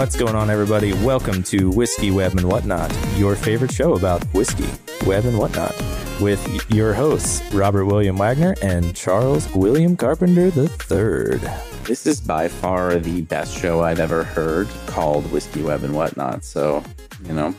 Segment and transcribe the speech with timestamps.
[0.00, 0.94] What's going on, everybody?
[0.94, 4.64] Welcome to Whiskey, Web, and Whatnot, your favorite show about whiskey,
[5.06, 5.74] web, and whatnot,
[6.22, 6.40] with
[6.70, 11.38] your hosts, Robert William Wagner and Charles William Carpenter III.
[11.84, 16.44] This is by far the best show I've ever heard called Whiskey Web and Whatnot.
[16.44, 16.82] So,
[17.26, 17.54] you know,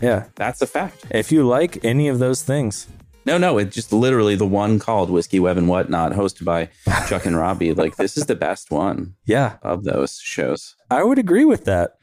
[0.00, 0.24] Yeah.
[0.34, 1.04] that's a fact.
[1.10, 2.88] If you like any of those things,
[3.26, 6.68] No, no, it's just literally the one called Whiskey Web and Whatnot, hosted by
[7.08, 7.72] Chuck and Robbie.
[7.72, 10.76] Like, this is the best one yeah, of those shows.
[10.90, 11.96] I would agree with that.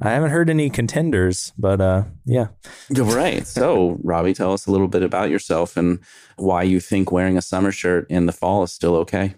[0.00, 2.48] I haven't heard any contenders, but uh, yeah.
[2.90, 3.46] Right.
[3.46, 6.00] So, Robbie, tell us a little bit about yourself and
[6.36, 9.36] why you think wearing a summer shirt in the fall is still okay.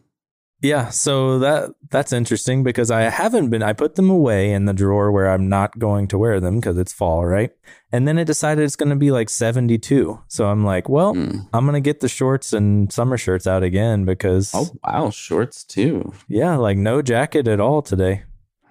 [0.64, 4.72] Yeah, so that that's interesting because I haven't been I put them away in the
[4.72, 7.50] drawer where I'm not going to wear them because it's fall, right?
[7.92, 10.18] And then it decided it's going to be like 72.
[10.28, 11.40] So I'm like, well, Hmm.
[11.52, 15.10] I'm going to get the shorts and summer shirts out again because Oh, wow.
[15.10, 16.14] Shorts, too.
[16.28, 18.22] yeah, like no jacket at all today.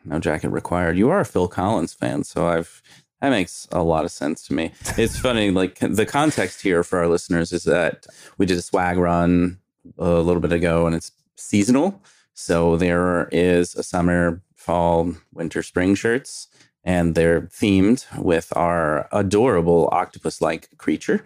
[0.04, 0.98] No jacket required.
[0.98, 2.82] You are a Phil Collins fan, so I've
[3.22, 4.72] that makes a lot of sense to me.
[4.98, 8.08] It's funny, like the context here for our listeners is that
[8.40, 9.60] we did a swag run
[10.00, 12.02] a little bit ago, and it's seasonal.
[12.34, 16.48] So there is a summer, fall, winter, spring shirts,
[16.84, 21.26] and they're themed with our adorable octopus-like creature.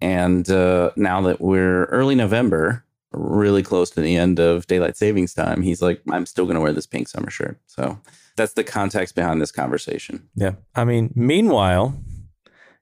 [0.00, 5.34] And uh, now that we're early November, really close to the end of daylight savings
[5.34, 7.58] time, he's like, I'm still going to wear this pink summer shirt.
[7.66, 7.98] So
[8.36, 10.28] that's the context behind this conversation.
[10.34, 10.52] Yeah.
[10.74, 12.00] I mean, meanwhile,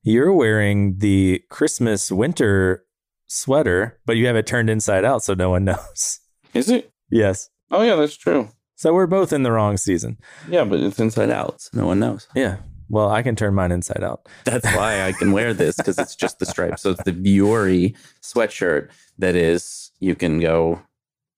[0.02, 2.84] you're wearing the Christmas winter
[3.26, 6.20] sweater, but you have it turned inside out so no one knows.
[6.56, 6.90] Is it?
[7.10, 7.50] yes.
[7.70, 8.48] Oh, yeah, that's true.
[8.76, 10.18] So we're both in the wrong season.
[10.48, 11.60] Yeah, but it's inside out.
[11.62, 12.28] So no one knows.
[12.34, 12.58] Yeah.
[12.88, 14.28] Well, I can turn mine inside out.
[14.44, 16.78] That's why I can wear this because it's just the stripe.
[16.78, 20.82] So it's the Vuori sweatshirt that is, you can go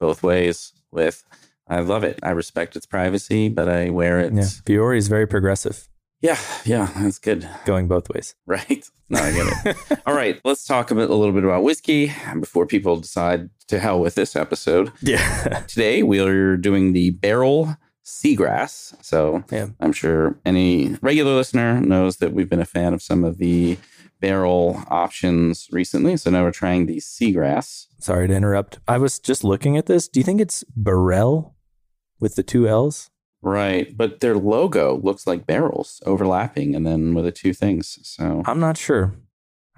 [0.01, 1.25] both ways with.
[1.69, 2.19] I love it.
[2.23, 4.33] I respect its privacy, but I wear it.
[4.35, 4.43] Yeah.
[4.43, 5.89] Vuori is very progressive,
[6.21, 7.49] Yeah, yeah, that's good.
[7.65, 8.35] going both ways.
[8.47, 8.85] Right.
[9.09, 10.01] No, I get it.
[10.07, 13.79] All right, let's talk a, bit, a little bit about whiskey before people decide to
[13.79, 14.93] hell with this episode.
[15.01, 15.61] Yeah.
[15.69, 18.95] Today we are doing the Barrell Seagrass.
[19.05, 19.69] So Yeah.
[19.81, 23.79] I'm sure any regular listener knows that we've been a fan of some of the
[24.21, 26.17] barrel options recently.
[26.17, 27.87] So now we're trying the seagrass.
[28.01, 28.81] Sorry to interrupt.
[28.89, 30.09] I was just looking at this.
[30.09, 31.55] Do you think it's Barrell
[32.19, 33.11] with the two L's?
[33.43, 33.97] Right.
[33.97, 37.99] But their logo looks like barrels overlapping and then with the two things.
[38.03, 39.15] So I'm not sure.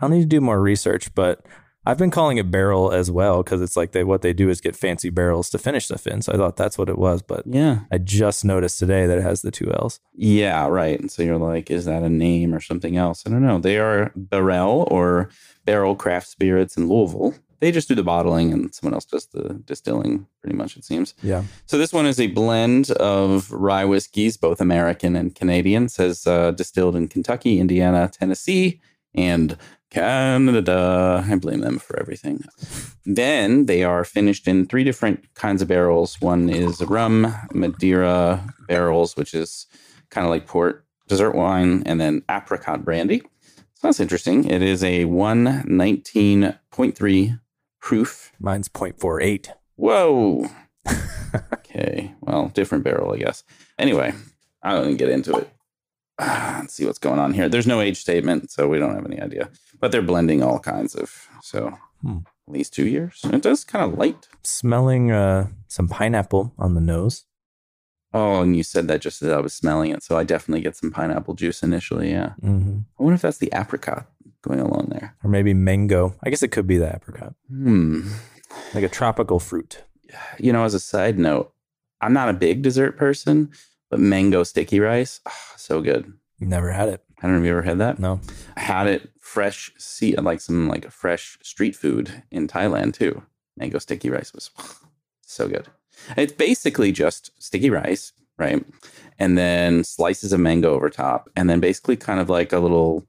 [0.01, 1.45] I'll need to do more research, but
[1.87, 4.61] I've been calling it barrel as well because it's like they what they do is
[4.61, 6.21] get fancy barrels to finish stuff in.
[6.21, 7.81] So I thought that's what it was, but yeah.
[7.91, 9.99] I just noticed today that it has the two L's.
[10.15, 11.01] Yeah, right.
[11.01, 13.25] And so you're like, is that a name or something else?
[13.27, 13.59] I don't know.
[13.59, 15.31] They are Barrel or
[15.65, 17.35] Barrell Craft Spirits in Louisville.
[17.61, 21.15] They just do the bottling and someone else does the distilling, pretty much, it seems.
[21.23, 21.45] Yeah.
[21.67, 25.85] So this one is a blend of rye whiskeys, both American and Canadian.
[25.85, 28.81] It says uh, distilled in Kentucky, Indiana, Tennessee,
[29.15, 29.59] and
[29.91, 31.25] Canada.
[31.29, 32.43] I blame them for everything.
[33.05, 36.21] Then they are finished in three different kinds of barrels.
[36.21, 39.67] One is rum, Madeira barrels, which is
[40.11, 43.23] kind of like port, dessert wine, and then apricot brandy.
[43.75, 44.45] So that's interesting.
[44.45, 47.41] It is a 119.3
[47.81, 49.49] proof Mine's 0.48.
[49.77, 50.47] Whoa.
[51.55, 52.15] okay.
[52.21, 53.45] Well, different barrel, I guess.
[53.79, 54.13] Anyway,
[54.63, 55.51] I don't even get into it.
[56.19, 57.49] Ah, Let's see what's going on here.
[57.49, 59.51] There's no age statement, so we don't have any idea.
[59.81, 62.19] But they're blending all kinds of, so Hmm.
[62.49, 63.21] at least two years.
[63.25, 64.29] It does kind of light.
[64.43, 67.25] Smelling uh, some pineapple on the nose.
[68.13, 70.77] Oh, and you said that just as I was smelling it, so I definitely get
[70.77, 72.11] some pineapple juice initially.
[72.11, 72.31] Yeah.
[72.41, 74.07] hmm I wonder if that's the apricot
[74.43, 75.15] going along there.
[75.23, 76.15] Or maybe mango.
[76.25, 78.09] I guess it could be the apricot, Hmm.
[78.75, 79.85] like a tropical fruit.
[80.39, 81.53] You know, as a side note,
[82.01, 83.51] I'm not a big dessert person,
[83.91, 86.13] but mango sticky rice, ah, so good.
[86.39, 87.05] You never had it.
[87.19, 87.99] I don't know if you ever had that.
[87.99, 88.19] No.
[88.57, 93.23] I had it fresh, see, like some like fresh street food in Thailand too.
[93.59, 94.51] Mango sticky rice was
[95.27, 95.69] so good.
[96.17, 98.65] It's basically just sticky rice, right?
[99.19, 103.07] And then slices of mango over top, and then basically kind of like a little,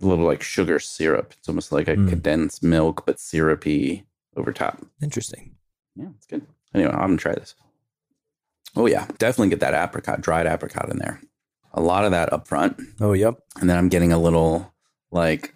[0.00, 1.34] little like sugar syrup.
[1.38, 2.08] It's almost like a Mm.
[2.08, 4.04] condensed milk, but syrupy
[4.36, 4.84] over top.
[5.02, 5.56] Interesting.
[5.96, 6.46] Yeah, it's good.
[6.74, 7.54] Anyway, I'm gonna try this.
[8.76, 11.20] Oh yeah, definitely get that apricot, dried apricot in there.
[11.72, 12.80] A lot of that up front.
[13.00, 13.40] Oh, yep.
[13.60, 14.72] And then I'm getting a little
[15.10, 15.54] like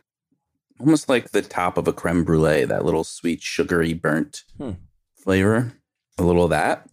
[0.80, 4.72] almost like the top of a creme brulee, that little sweet, sugary, burnt Hmm.
[5.14, 5.74] flavor.
[6.22, 6.88] A little of that.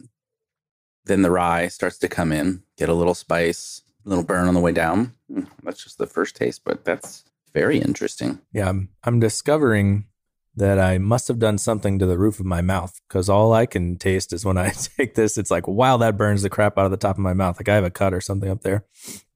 [1.04, 4.54] Then the rye starts to come in, get a little spice, a little burn on
[4.54, 5.14] the way down.
[5.30, 7.24] Mm, That's just the first taste, but that's
[7.54, 8.40] very interesting.
[8.52, 10.06] Yeah, I'm, I'm discovering
[10.56, 13.66] that I must have done something to the roof of my mouth because all I
[13.66, 15.38] can taste is when I take this.
[15.38, 17.58] It's like, wow, that burns the crap out of the top of my mouth.
[17.58, 18.84] Like I have a cut or something up there.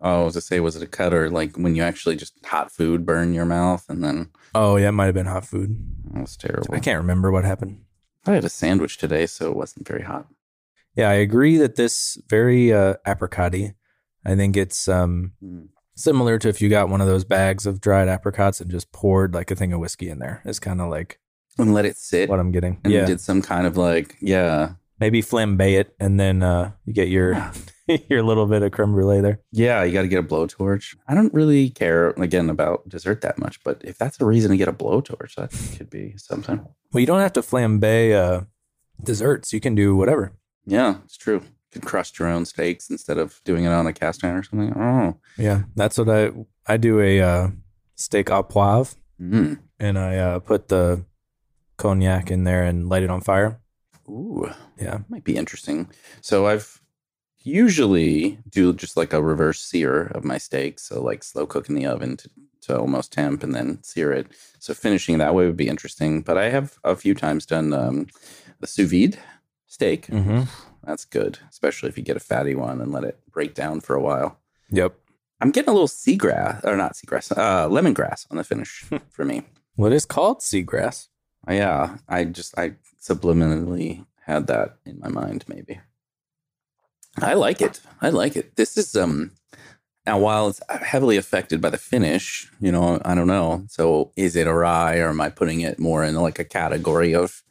[0.00, 2.34] Oh, I was to say, was it a cut or like when you actually just
[2.44, 5.76] hot food burn your mouth and then Oh, yeah, it might have been hot food.
[6.12, 6.74] that was terrible.
[6.74, 7.80] I can't remember what happened.
[8.26, 10.26] I had a sandwich today, so it wasn't very hot.
[10.96, 13.54] Yeah, I agree that this very uh, apricot
[14.26, 15.68] I think it's um, Mm.
[15.96, 19.34] similar to if you got one of those bags of dried apricots and just poured
[19.34, 20.40] like a thing of whiskey in there.
[20.44, 21.18] It's kind of like
[21.58, 22.28] And let it sit.
[22.30, 22.80] what I'm getting.
[22.84, 24.74] and yeah, did some kind of like, yeah.
[25.00, 27.34] maybe flambe it and then uh, you get your
[28.08, 29.40] your little bit of creme brulee there.
[29.52, 30.96] Yeah, you got to get a blowtorch.
[31.08, 34.56] I don't really care, again, about dessert that much, but if that's a reason to
[34.56, 36.64] get a blowtorch, that could be something.
[36.92, 38.42] Well, you don't have to flambe uh,
[39.02, 39.52] desserts.
[39.52, 40.32] You can do whatever.
[40.66, 41.42] Yeah, it's true.
[41.42, 44.42] You can crust your own steaks instead of doing it on a cast iron or
[44.42, 44.72] something.
[44.76, 46.30] Oh, Yeah, that's what I
[46.66, 47.48] I do a uh,
[47.96, 49.58] steak au poivre mm.
[49.78, 51.04] and I uh, put the
[51.76, 53.60] cognac in there and light it on fire.
[54.08, 54.48] Ooh,
[54.80, 54.98] Yeah.
[55.08, 55.90] might be interesting.
[56.20, 56.80] So I've
[57.44, 60.78] usually do just like a reverse sear of my steak.
[60.78, 62.30] So like slow cook in the oven to,
[62.62, 64.26] to almost temp and then sear it.
[64.58, 66.22] So finishing that way would be interesting.
[66.22, 68.06] But I have a few times done um,
[68.60, 69.18] the sous vide
[69.66, 70.06] steak.
[70.06, 70.42] Mm-hmm.
[70.84, 73.94] That's good, especially if you get a fatty one and let it break down for
[73.94, 74.38] a while.
[74.70, 74.94] Yep.
[75.40, 79.42] I'm getting a little seagrass, or not seagrass, uh, lemongrass on the finish for me.
[79.76, 81.08] What is called seagrass?
[81.48, 85.44] Yeah, I just I subliminally had that in my mind.
[85.48, 85.80] Maybe
[87.20, 87.80] I like it.
[88.00, 88.56] I like it.
[88.56, 89.32] This is um
[90.06, 93.64] now while it's heavily affected by the finish, you know, I don't know.
[93.68, 97.14] So is it a rye, or am I putting it more in like a category
[97.14, 97.42] of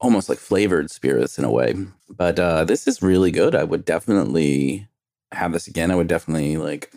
[0.00, 1.74] almost like flavored spirits in a way?
[2.08, 3.54] But uh, this is really good.
[3.54, 4.88] I would definitely
[5.32, 5.90] have this again.
[5.90, 6.92] I would definitely like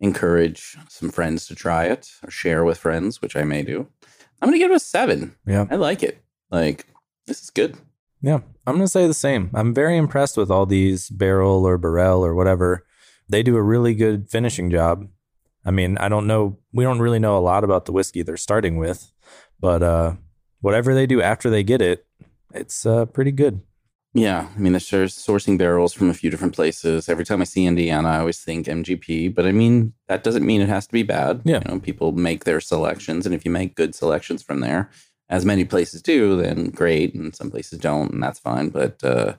[0.00, 3.86] encourage some friends to try it or share with friends, which I may do.
[4.40, 5.36] I'm gonna give it a seven.
[5.46, 5.66] Yeah.
[5.70, 6.22] I like it.
[6.50, 6.86] Like
[7.26, 7.76] this is good.
[8.22, 8.40] Yeah.
[8.66, 9.50] I'm going to say the same.
[9.54, 12.86] I'm very impressed with all these barrel or barrel or whatever.
[13.28, 15.08] They do a really good finishing job.
[15.64, 18.36] I mean, I don't know, we don't really know a lot about the whiskey they're
[18.36, 19.12] starting with,
[19.60, 20.14] but uh,
[20.60, 22.06] whatever they do after they get it,
[22.52, 23.62] it's uh, pretty good.
[24.14, 27.08] Yeah, I mean, they're sourcing barrels from a few different places.
[27.08, 30.60] Every time I see Indiana, I always think MGP, but I mean, that doesn't mean
[30.60, 31.40] it has to be bad.
[31.44, 31.62] Yeah.
[31.64, 34.90] You know, people make their selections, and if you make good selections from there,
[35.32, 38.68] as many places do, then great, and some places don't, and that's fine.
[38.68, 39.32] But uh,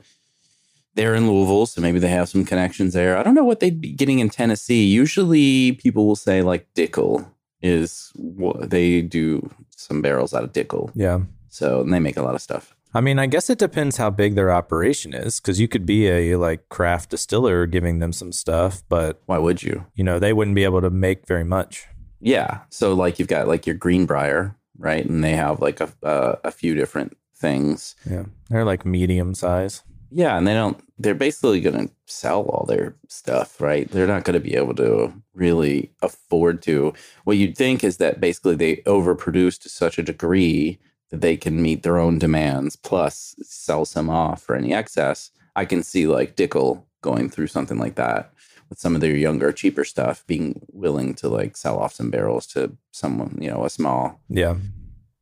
[0.95, 3.17] they're in Louisville, so maybe they have some connections there.
[3.17, 4.83] I don't know what they'd be getting in Tennessee.
[4.85, 7.25] Usually, people will say like Dickel
[7.61, 11.19] is what they do some barrels out of Dickel, Yeah.
[11.49, 12.75] so and they make a lot of stuff.
[12.95, 16.07] I mean, I guess it depends how big their operation is because you could be
[16.09, 19.85] a like craft distiller giving them some stuff, but Why would you?
[19.95, 21.87] you know, they wouldn't be able to make very much.
[22.19, 22.59] Yeah.
[22.69, 25.05] So like you've got like your Greenbrier, right?
[25.05, 27.95] And they have like a uh, a few different things.
[28.09, 28.25] Yeah.
[28.49, 29.83] They're like medium size.
[30.15, 30.77] Yeah, and they don't.
[30.99, 33.89] They're basically going to sell all their stuff, right?
[33.89, 36.93] They're not going to be able to really afford to.
[37.23, 40.79] What you'd think is that basically they overproduce to such a degree
[41.09, 45.31] that they can meet their own demands, plus sell some off for any excess.
[45.55, 48.31] I can see like Dickel going through something like that
[48.69, 52.45] with some of their younger, cheaper stuff, being willing to like sell off some barrels
[52.47, 54.55] to someone, you know, a small Yeah.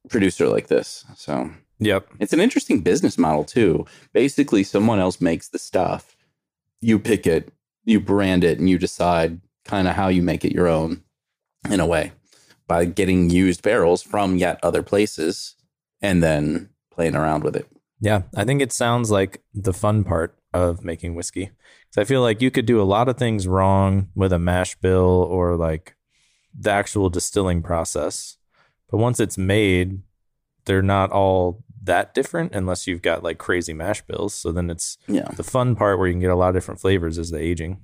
[0.09, 1.05] producer like this.
[1.15, 2.07] So Yep.
[2.19, 3.85] it's an interesting business model too.
[4.13, 6.15] Basically, someone else makes the stuff,
[6.79, 7.51] you pick it,
[7.85, 11.03] you brand it, and you decide kind of how you make it your own
[11.69, 12.11] in a way
[12.67, 15.55] by getting used barrels from yet other places
[16.01, 17.67] and then playing around with it.
[17.99, 21.51] Yeah, I think it sounds like the fun part of making whiskey.
[21.89, 24.75] Because I feel like you could do a lot of things wrong with a mash
[24.75, 25.95] bill or like
[26.57, 28.37] the actual distilling process.
[28.89, 30.01] But once it's made,
[30.65, 34.33] they're not all that different unless you've got like crazy mash bills.
[34.33, 35.29] So then it's Yeah.
[35.35, 37.79] the fun part where you can get a lot of different flavors is the aging.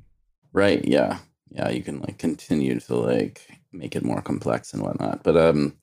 [0.54, 0.84] Right.
[0.86, 1.20] Yeah.
[1.50, 1.70] Yeah.
[1.70, 5.24] You can like continue to like make it more complex and whatnot.
[5.24, 5.78] But um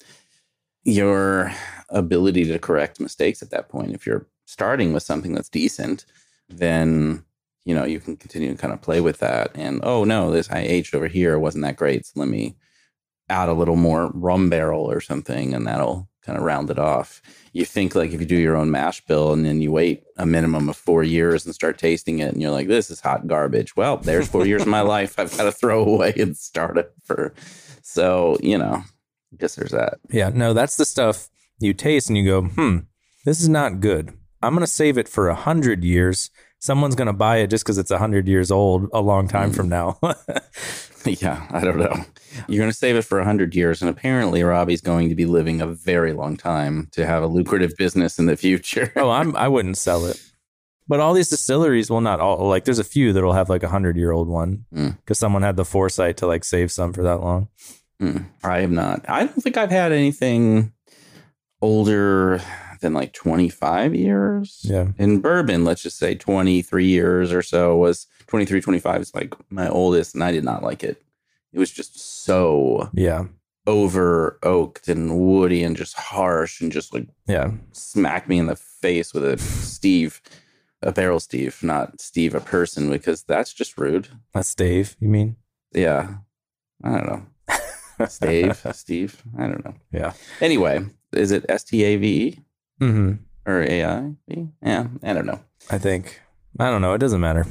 [0.84, 1.50] your
[1.88, 6.04] ability to correct mistakes at that point, if you're starting with something that's decent,
[6.48, 7.24] then
[7.64, 9.50] you know you can continue to kind of play with that.
[9.54, 12.06] And oh no, this I aged over here wasn't that great.
[12.06, 12.56] So let me
[13.28, 17.20] add a little more rum barrel or something, and that'll kind of round it off.
[17.52, 20.26] You think like if you do your own mash bill and then you wait a
[20.26, 23.76] minimum of four years and start tasting it, and you're like, this is hot garbage.
[23.76, 26.92] Well, there's four years of my life I've got to throw away and start it
[27.04, 27.34] for.
[27.82, 28.82] So you know,
[29.32, 29.98] I guess there's that.
[30.10, 32.78] Yeah, no, that's the stuff you taste and you go, hmm,
[33.24, 34.12] this is not good.
[34.44, 36.30] I'm going to save it for a hundred years.
[36.60, 39.50] Someone's going to buy it just because it's a hundred years old a long time
[39.52, 39.98] from now.
[41.04, 41.94] yeah, I don't know.
[42.48, 43.82] You're going to save it for 100 years.
[43.82, 47.74] And apparently, Robbie's going to be living a very long time to have a lucrative
[47.76, 48.90] business in the future.
[48.96, 50.20] oh, I'm I wouldn't sell it.
[50.88, 52.46] But all these distilleries, well, not all.
[52.48, 54.96] Like, there's a few that'll have like a hundred year old one Mm.
[54.98, 57.48] because someone had the foresight to like save some for that long.
[58.02, 59.04] Mm, I have not.
[59.08, 60.72] I don't think I've had anything
[61.62, 62.40] older
[62.84, 64.60] than like 25 years.
[64.62, 69.34] Yeah, In bourbon, let's just say 23 years or so was 23, 25 is like
[69.50, 71.02] my oldest, and I did not like it.
[71.52, 73.24] It was just so yeah,
[73.66, 77.52] over oaked and woody and just harsh and just like yeah.
[77.72, 80.20] smack me in the face with a Steve,
[80.82, 84.08] a barrel Steve, not Steve, a person, because that's just rude.
[84.32, 84.96] That's Dave.
[85.00, 85.36] You mean?
[85.72, 86.16] Yeah.
[86.82, 88.06] I don't know.
[88.08, 89.74] Steve, Steve, I don't know.
[89.92, 90.12] Yeah.
[90.40, 92.43] Anyway, is it S T A V E
[92.80, 93.12] Mm-hmm.
[93.50, 94.48] or A I V?
[94.62, 95.40] Yeah, I don't know.
[95.70, 96.20] I think.
[96.58, 96.92] I don't know.
[96.94, 97.46] It doesn't matter.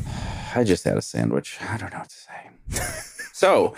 [0.55, 1.57] I just had a sandwich.
[1.61, 2.83] I don't know what to say.
[3.33, 3.75] so,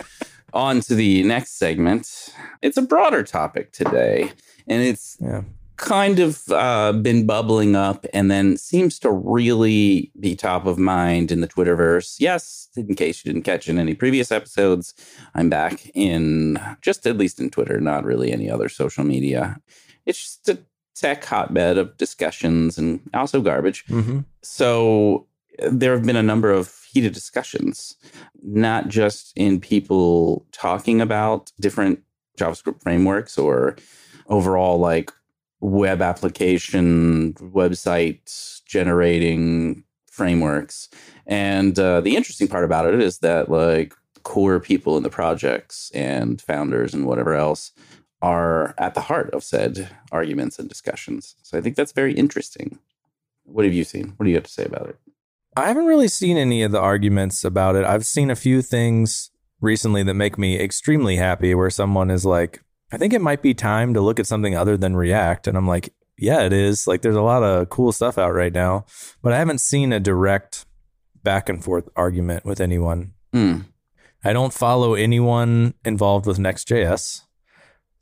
[0.52, 2.34] on to the next segment.
[2.62, 4.30] It's a broader topic today,
[4.68, 5.42] and it's Yeah.
[5.76, 11.30] kind of uh, been bubbling up and then seems to really be top of mind
[11.32, 12.16] in the Twitterverse.
[12.18, 14.94] Yes, in case you didn't catch in any previous episodes,
[15.34, 19.56] I'm back in just at least in Twitter, not really any other social media.
[20.06, 20.58] It's just a
[20.96, 23.84] tech hotbed of discussions and also garbage.
[23.86, 24.20] Mm-hmm.
[24.42, 25.26] So
[25.70, 27.96] there have been a number of heated discussions,
[28.42, 32.02] not just in people talking about different
[32.38, 33.76] JavaScript frameworks or
[34.28, 35.12] overall like
[35.60, 40.88] web application, website generating frameworks.
[41.26, 45.90] And uh, the interesting part about it is that like core people in the projects
[45.94, 47.72] and founders and whatever else
[48.22, 51.36] are at the heart of said arguments and discussions.
[51.42, 52.78] So I think that's very interesting.
[53.44, 54.14] What have you seen?
[54.16, 54.96] What do you have to say about it?
[55.56, 57.84] I haven't really seen any of the arguments about it.
[57.84, 59.30] I've seen a few things
[59.60, 63.54] recently that make me extremely happy where someone is like, I think it might be
[63.54, 65.48] time to look at something other than React.
[65.48, 66.86] And I'm like, yeah, it is.
[66.86, 68.86] Like, there's a lot of cool stuff out right now,
[69.22, 70.66] but I haven't seen a direct
[71.22, 73.12] back and forth argument with anyone.
[73.32, 73.60] Hmm.
[74.24, 77.22] I don't follow anyone involved with Next.js.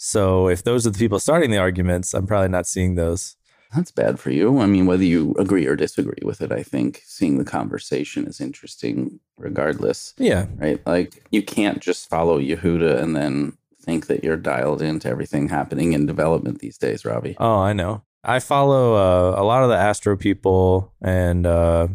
[0.07, 3.37] So if those are the people starting the arguments, I'm probably not seeing those.
[3.75, 4.61] That's bad for you.
[4.61, 8.39] I mean, whether you agree or disagree with it, I think seeing the conversation is
[8.39, 10.45] interesting regardless, Yeah.
[10.57, 10.79] right?
[10.87, 15.95] Like, you can't just follow Yehuda and then think that you're dialed into everything happening
[15.95, 17.37] in development these days, Robbie.
[17.41, 18.03] Oh, I know.
[18.23, 21.89] I follow uh, a lot of the Astro people, and uh,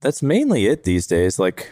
[0.00, 1.38] that's mainly it these days.
[1.38, 1.70] Like,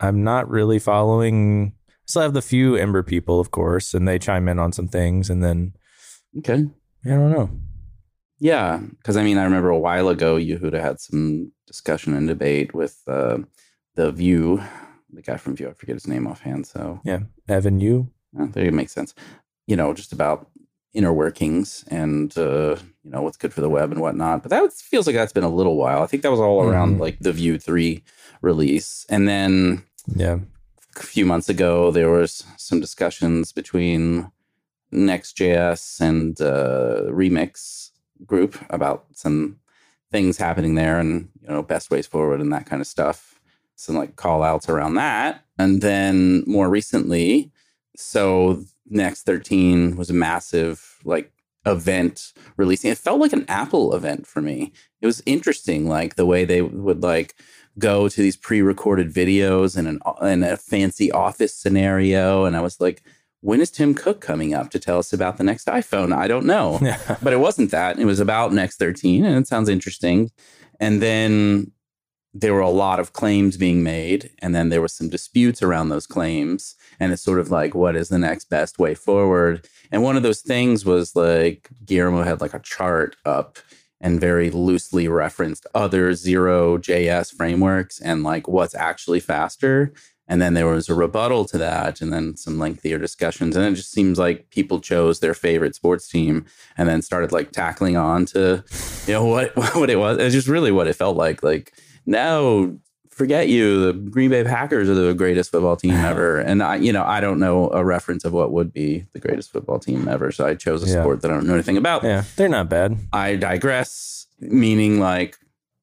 [0.00, 1.72] I'm not really following.
[2.08, 4.88] I still have the few Ember people, of course, and they chime in on some
[4.88, 5.74] things, and then
[6.38, 6.64] Okay.
[7.04, 7.50] I don't know.
[8.40, 8.78] Yeah.
[8.96, 13.02] Because, I mean, I remember a while ago, Yehuda had some discussion and debate with
[13.06, 13.38] uh,
[13.94, 14.62] the Vue,
[15.12, 15.68] the guy from Vue.
[15.68, 16.66] I forget his name offhand.
[16.66, 18.10] So, Yeah, Evan You.
[18.38, 19.14] Uh, I think it makes sense.
[19.66, 20.48] You know, just about
[20.94, 24.42] inner workings and uh, you know what's good for the web and whatnot.
[24.42, 26.02] But that was- feels like that's been a little while.
[26.02, 27.00] I think that was all around Mhm.
[27.00, 28.02] like the Vue three
[28.40, 29.82] release, and then
[30.16, 30.38] Yeah,
[31.00, 34.30] a few months ago there was some discussions between
[34.90, 37.90] Next.js and uh, Remix
[38.24, 39.60] group about some
[40.10, 43.40] things happening there and you know best ways forward and that kind of stuff.
[43.76, 47.52] Some like call outs around that, and then more recently,
[47.96, 51.30] so Next 13 was a massive like
[51.66, 52.90] event releasing.
[52.90, 54.72] It felt like an Apple event for me.
[55.00, 57.34] It was interesting, like the way they would like
[57.78, 62.80] go to these pre-recorded videos in an in a fancy office scenario, and I was
[62.80, 63.02] like,
[63.40, 66.14] when is Tim Cook coming up to tell us about the next iPhone?
[66.14, 67.98] I don't know yeah, but it wasn't that.
[67.98, 70.30] It was about Next 13, and it sounds interesting.
[70.80, 71.72] And then
[72.34, 75.88] there were a lot of claims being made, and then there was some disputes around
[75.88, 76.74] those claims.
[77.00, 79.66] And it's sort of like, what is the next best way forward?
[79.90, 83.58] And one of those things was like Guillermo had like a chart up
[84.00, 89.92] and very loosely referenced other zero JS frameworks and like what's actually faster.
[90.30, 93.56] And then there was a rebuttal to that, and then some lengthier discussions.
[93.56, 96.44] And it just seems like people chose their favorite sports team
[96.76, 98.62] and then started like tackling on to,
[99.06, 100.18] you know, what what it was.
[100.18, 101.42] It's just really what it felt like.
[101.42, 101.72] Like
[102.04, 102.72] now,
[103.18, 103.86] forget you.
[103.86, 106.38] The Green Bay Packers are the greatest football team ever.
[106.38, 109.52] And I, you know, I don't know a reference of what would be the greatest
[109.52, 110.32] football team ever.
[110.32, 111.02] So I chose a Yeah.
[111.02, 112.04] sport that I don't know anything about.
[112.04, 112.24] yeah.
[112.36, 112.96] They're not bad.
[113.12, 115.36] I digress, meaning like,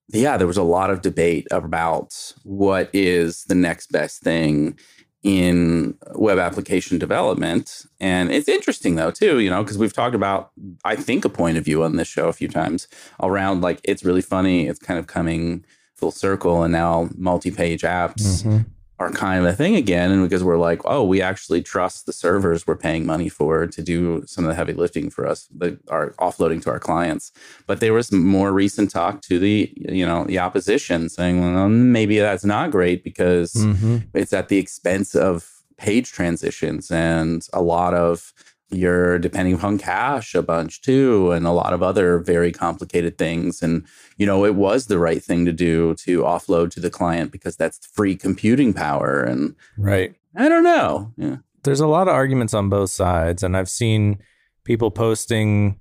[0.10, 4.78] yeah, there was a lot of debate about what is the next best thing
[5.24, 7.88] in web application development.
[8.00, 10.52] And it's interesting though, too, you know, because we've talked about,
[10.84, 12.88] I think, a point of view on this show a few times
[13.22, 14.68] around like, it's really funny.
[14.68, 15.66] It's kind of coming
[15.96, 18.66] full circle and now multi page apps Mhm.
[19.00, 20.12] are kind of a thing again.
[20.12, 23.82] And because we're like, oh, we actually trust the servers we're paying money for to
[23.82, 27.32] do some of the heavy lifting for us, that are offloading to our clients.
[27.68, 32.20] But there was more recent talk to the, you know, the opposition saying, well, maybe
[32.20, 33.98] that's not great because mm-hmm.
[34.14, 38.34] it's at the expense of page transitions and a lot of
[38.70, 43.62] you're depending upon cache a bunch too and a lot of other very complicated things.
[43.62, 43.86] And
[44.18, 47.56] you know it was the right thing to do to offload to the client because
[47.56, 49.22] that's free computing power.
[49.22, 50.16] And right.
[50.36, 51.14] I don't know.
[51.18, 51.38] Yeah.
[51.64, 54.20] There's a lot of arguments on both sides and i've seen
[54.64, 55.80] people posting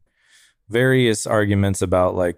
[0.68, 2.36] various arguments about like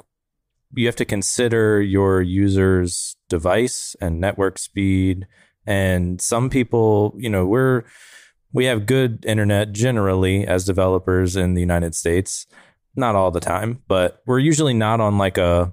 [0.74, 5.26] you have to consider your user's device and network speed.
[5.66, 7.84] And some people you know we're
[8.52, 12.46] we have good internet generally as developers in the United States.
[12.94, 15.72] Not all the time, but we're usually not on like a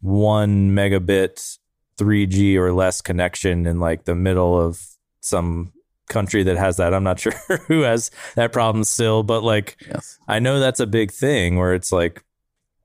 [0.00, 1.58] one megabit
[1.98, 4.84] 3G or less connection in like the middle of
[5.20, 5.72] some
[6.08, 6.92] country that has that.
[6.92, 7.32] I'm not sure
[7.68, 10.18] who has that problem still, but like yes.
[10.28, 12.24] I know that's a big thing where it's like,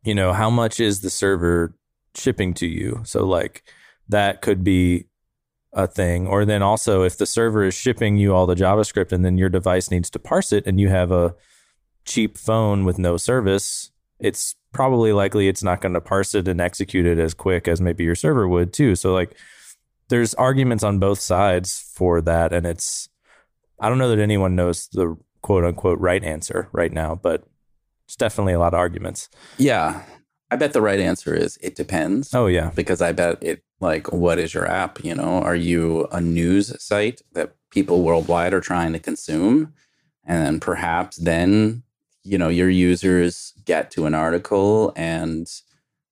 [0.03, 1.75] you know, how much is the server
[2.15, 3.01] shipping to you?
[3.03, 3.63] So like
[4.07, 5.05] that could be
[5.73, 6.27] a thing.
[6.27, 9.49] Or then also, if the server is shipping you all the JavaScript and then your
[9.49, 11.35] device needs to parse it and you have a
[12.05, 16.59] cheap phone with no service, it's probably likely it's not going to parse it and
[16.59, 18.95] execute it as quick as maybe your server would too.
[18.95, 19.35] So, like,
[20.09, 22.51] there's arguments on both sides for that.
[22.51, 23.09] And it's,
[23.79, 27.43] I don't know that anyone knows the quote unquote right answer right now, but
[28.05, 29.29] it's definitely a lot of arguments.
[29.57, 30.03] Yeah.
[30.51, 32.33] I bet the right answer is it depends.
[32.33, 32.71] Oh, yeah.
[32.75, 35.41] Because I bet it like what is your app you know?
[35.41, 39.73] Are you a news site that people worldwide are trying to consume?
[40.25, 41.83] And perhaps then
[42.23, 45.47] you know your users get to an article and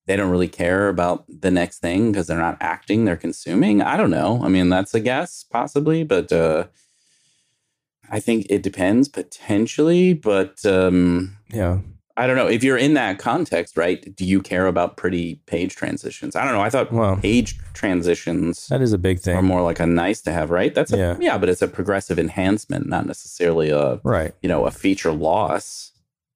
[0.06, 3.82] they don't really care about the next thing because they're not acting they're consuming?
[3.82, 4.42] I don't know.
[4.44, 6.66] I mean that's a guess possibly but uh
[8.10, 11.80] i think it depends potentially but um yeah
[12.18, 14.16] I don't know if you're in that context, right?
[14.16, 16.36] Do you care about pretty page transitions?
[16.36, 16.62] I don't know.
[16.62, 19.38] I thought well, page transitions that is a big thing.
[19.38, 20.74] Are more like a nice to have, right?
[20.74, 24.34] That's a, yeah, yeah, but it's a progressive enhancement, not necessarily a right.
[24.42, 25.92] You know, a feature loss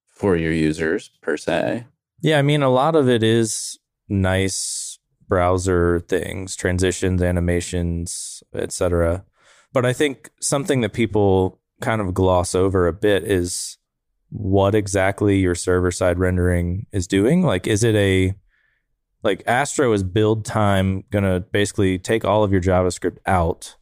[0.08, 1.86] for your users per se.
[2.22, 9.26] Yeah, I mean, a lot of it is nice browser things, transitions, animations, etc.
[9.74, 13.78] But I think something that people kind of gloss over a bit is
[14.32, 17.44] what exactly your server side rendering is doing.
[17.44, 18.34] Like, is it a
[19.24, 23.76] like Astro is build time going to basically take all of your JavaScript out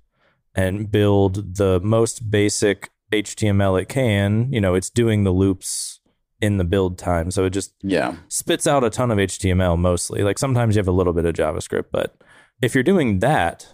[0.53, 4.51] and build the most basic HTML it can.
[4.51, 5.99] You know, it's doing the loops
[6.41, 7.31] in the build time.
[7.31, 10.23] So it just yeah spits out a ton of HTML mostly.
[10.23, 12.15] Like sometimes you have a little bit of JavaScript, but
[12.61, 13.73] if you're doing that,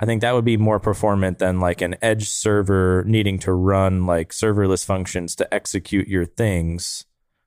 [0.00, 4.06] I think that would be more performant than like an edge server needing to run
[4.06, 7.04] like serverless functions to execute your things.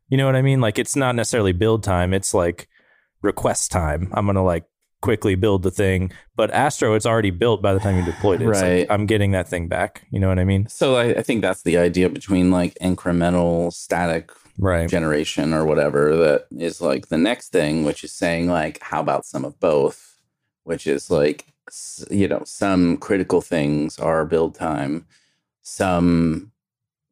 [0.08, 0.62] You know what I mean?
[0.62, 2.70] Like it's not necessarily build time, it's like
[3.24, 4.10] request time.
[4.14, 4.66] I'm going to like
[5.02, 8.48] quickly build the thing, but Astro it's already built by the time you deployed it.
[8.48, 8.82] right.
[8.82, 10.06] Like I'm getting that thing back.
[10.12, 10.68] You know what I mean?
[10.70, 14.88] So I, I think that's the idea between like incremental static right.
[14.88, 19.26] generation or whatever that is like the next thing, which is saying like, how about
[19.26, 20.20] some of both?
[20.66, 21.48] Which is like
[22.10, 25.06] you know, some critical things are build time.
[25.62, 26.52] Some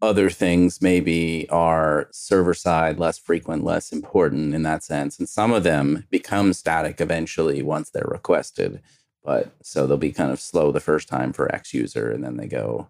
[0.02, 5.19] other things maybe are server side, less frequent, less important in that sense.
[5.19, 8.82] And some of them become static eventually once they're requested.
[9.24, 12.38] But so they'll be kind of slow the first time for X user, and then
[12.38, 12.88] they go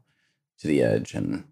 [0.60, 1.44] to the edge and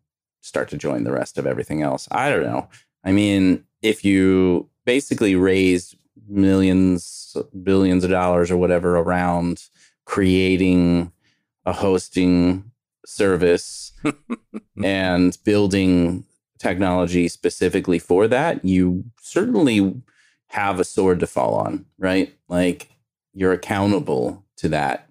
[0.42, 2.08] start to join the rest of everything else.
[2.12, 2.70] I don't know.
[3.04, 9.70] I mean, if you basically raised millions, billions of dollars or whatever around
[10.10, 11.12] creating
[11.68, 12.64] a hosting
[13.06, 13.92] service
[14.84, 16.26] and building
[16.58, 20.02] technology specifically for that, you certainly
[20.48, 22.34] have a sword to fall on, right?
[22.48, 22.90] Like
[23.36, 25.08] you're accountable to that.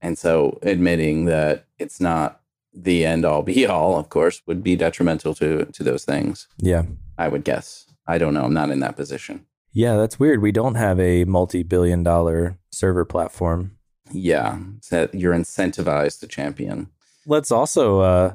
[0.00, 2.40] And so admitting that it's not
[2.72, 6.46] the end all be all, of course, would be detrimental to to those things.
[6.58, 6.84] Yeah.
[7.18, 7.92] I would guess.
[8.06, 8.44] I don't know.
[8.44, 9.44] I'm not in that position.
[9.72, 10.40] Yeah, that's weird.
[10.40, 13.75] We don't have a multi-billion dollar server platform
[14.10, 14.58] yeah,
[14.90, 16.88] that you're incentivized to champion.
[17.26, 18.34] Let's also uh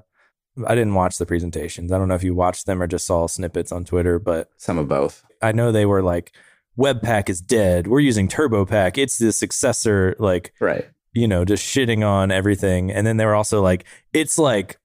[0.67, 1.91] I didn't watch the presentations.
[1.91, 4.77] I don't know if you watched them or just saw snippets on Twitter, but some
[4.77, 5.23] of both.
[5.41, 6.33] I know they were like
[6.77, 7.87] Webpack is dead.
[7.87, 8.97] We're using TurboPack.
[8.97, 10.89] It's the successor like Right.
[11.13, 12.91] You know, just shitting on everything.
[12.91, 14.77] And then they were also like it's like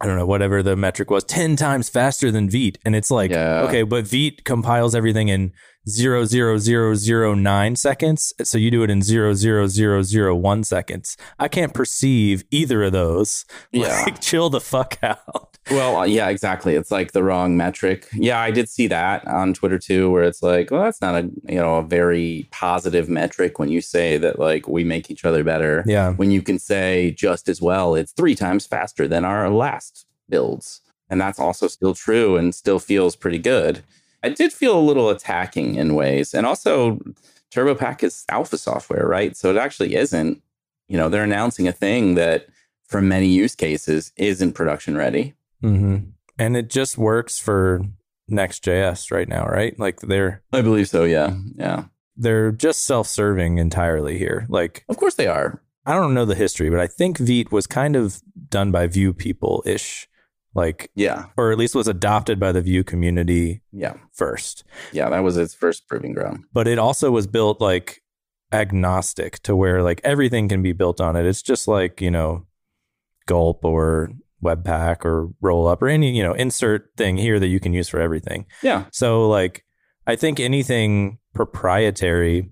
[0.00, 2.78] I don't know, whatever the metric was, 10 times faster than Vite.
[2.86, 3.60] And it's like, yeah.
[3.64, 5.52] okay, but Vite compiles everything in
[5.88, 8.32] zero zero zero zero nine seconds.
[8.42, 11.16] So you do it in zero zero zero zero one seconds.
[11.38, 13.44] I can't perceive either of those.
[13.72, 14.02] Yeah.
[14.02, 15.58] Like, chill the fuck out.
[15.70, 16.74] Well, uh, yeah, exactly.
[16.74, 18.08] It's like the wrong metric.
[18.12, 21.30] Yeah, I did see that on Twitter too, where it's like, well, that's not a
[21.48, 25.44] you know a very positive metric when you say that like we make each other
[25.44, 25.84] better.
[25.86, 26.12] Yeah.
[26.14, 30.80] When you can say just as well, it's three times faster than our last builds,
[31.08, 33.82] and that's also still true and still feels pretty good.
[34.22, 36.98] I did feel a little attacking in ways, and also
[37.50, 39.36] TurboPack is alpha software, right?
[39.36, 40.42] So it actually isn't.
[40.88, 42.46] You know, they're announcing a thing that
[42.88, 45.34] for many use cases isn't production ready.
[45.62, 46.10] Mm-hmm.
[46.38, 47.82] And it just works for
[48.26, 49.78] Next.js right now, right?
[49.78, 51.04] Like they're I believe so.
[51.04, 51.36] Yeah.
[51.56, 51.84] Yeah.
[52.16, 54.46] they're just self-serving entirely here.
[54.48, 55.62] Like Of course they are.
[55.86, 59.14] I don't know the history, but I think Vite was kind of done by Vue
[59.14, 60.06] people ish,
[60.54, 61.26] like Yeah.
[61.36, 63.94] or at least was adopted by the Vue community Yeah.
[64.12, 64.64] first.
[64.92, 65.08] Yeah.
[65.08, 66.44] That was its first proving ground.
[66.52, 68.02] But it also was built like
[68.52, 71.24] agnostic to where like everything can be built on it.
[71.26, 72.46] It's just like you know,
[73.26, 74.10] Gulp or
[74.42, 78.00] Webpack or Rollup or any you know insert thing here that you can use for
[78.00, 78.46] everything.
[78.62, 78.86] Yeah.
[78.90, 79.64] So like
[80.06, 82.50] I think anything proprietary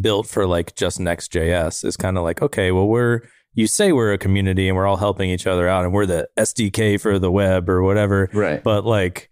[0.00, 3.20] built for like just Next.js is kind of like, okay, well we're
[3.54, 6.28] you say we're a community and we're all helping each other out and we're the
[6.36, 8.62] SDK for the web or whatever, Right.
[8.62, 9.30] but like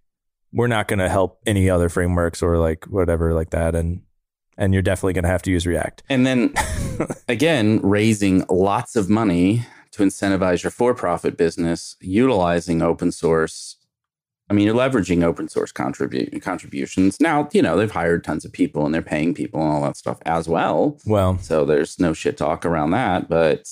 [0.53, 4.03] we're not going to help any other frameworks or like whatever like that and
[4.57, 6.03] and you're definitely going to have to use React.
[6.09, 6.53] And then
[7.29, 13.77] again, raising lots of money to incentivize your for profit business, utilizing open source.
[14.51, 17.21] I mean, you're leveraging open source contribu- contributions.
[17.21, 19.97] Now, you know, they've hired tons of people and they're paying people and all that
[19.97, 20.99] stuff as well.
[21.07, 23.29] Well, So there's no shit talk around that.
[23.29, 23.69] But,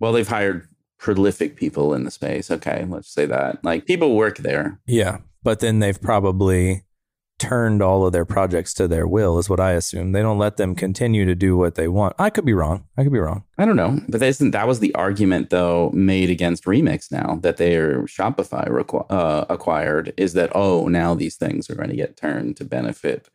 [0.00, 0.66] well, they've hired
[0.98, 2.50] prolific people in the space.
[2.50, 3.64] Okay, let's say that.
[3.64, 4.80] Like people work there.
[4.86, 6.84] yeah, but then they've probably
[7.38, 10.12] turned all of their projects to their will is what I assume.
[10.12, 12.14] They don't let them continue to do what they want.
[12.18, 12.84] I could be wrong.
[12.98, 13.44] I could be wrong.
[13.56, 17.38] I don't know, but that isn't that was the argument though made against Remix now
[17.40, 21.96] that their Shopify requ- uh, acquired is that oh now these things are going to
[21.96, 23.30] get turned to benefit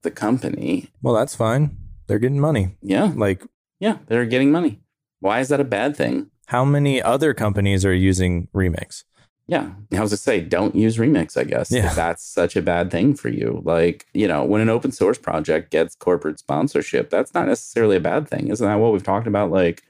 [0.00, 0.88] the company.
[1.02, 1.76] Well, that's fine.
[2.06, 2.76] They're getting money.
[2.80, 3.44] Yeah, Like
[3.80, 4.80] yeah, they're getting money.
[5.20, 6.30] Why is that a bad thing?
[6.50, 9.02] how many other companies are using Remix?
[9.48, 11.36] Yeah, I was to say don't use Remix.
[11.36, 11.92] I guess Yeah.
[11.94, 13.62] that's such a bad thing for you.
[13.64, 18.00] Like you know, when an open source project gets corporate sponsorship, that's not necessarily a
[18.00, 18.46] bad thing.
[18.48, 19.50] Isn't that what we've talked about?
[19.50, 19.82] Like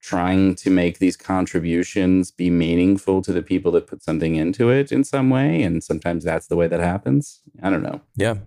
[0.00, 4.90] trying to make these contributions be meaningful to the people that put something into it
[4.90, 7.40] in some way, and sometimes that's the way that happens.
[7.62, 8.00] I don't know.
[8.16, 8.38] Yeah.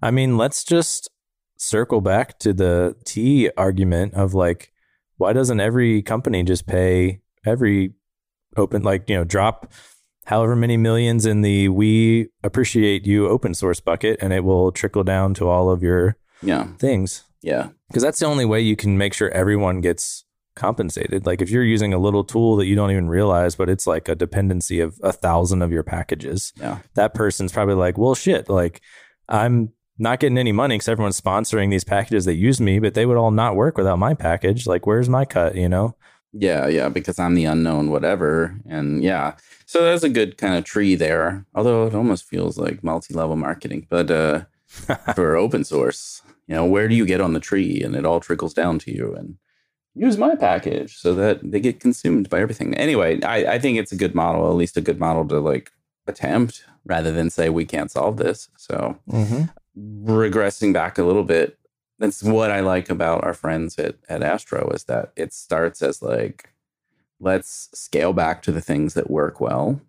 [0.00, 1.08] I mean, let's just
[1.56, 4.72] circle back to the T argument of like,
[5.20, 7.92] why doesn't every company just pay every
[8.56, 9.70] open, like, you know, drop
[10.24, 15.04] however many millions in the we appreciate you open source bucket and it will trickle
[15.04, 17.24] down to all of your Yeah, things?
[17.42, 20.24] yeah, Because that's the only way you can make sure everyone gets
[20.56, 21.26] compensated.
[21.26, 24.08] Like if you're using a little tool that you don't even realize, but it's like
[24.08, 28.48] a dependency of a thousand of your packages, yeah, that person's probably like, well, shit,
[28.48, 28.80] like
[29.28, 33.06] I'm not getting any money because everyone's sponsoring these packages that use me, but they
[33.06, 34.66] would all not work without my package.
[34.66, 35.54] Like, where's my cut?
[35.54, 35.94] You know?
[36.32, 36.88] yeah, yeah.
[36.88, 39.36] Because I'm the unknown, whatever, and yeah.
[39.66, 41.44] So that's a good kind of tree there.
[41.54, 44.44] Although it almost feels like multi-level marketing, but uh,
[45.14, 48.20] for open source, you know, where do you get on the tree, and it all
[48.20, 49.36] trickles down to you, and
[49.94, 52.74] use my package so that they get consumed by everything.
[52.74, 55.72] Anyway, I, I think it's a good model, at least a good model to like
[56.06, 58.48] attempt rather than say we can't solve this.
[58.56, 59.44] So Mm-hmm.
[59.78, 61.58] Regressing back a little bit,
[61.98, 66.02] that's what I like about our friends at, at Astro is that it starts as
[66.02, 66.54] like,
[67.20, 69.80] let's scale back to the things that work well.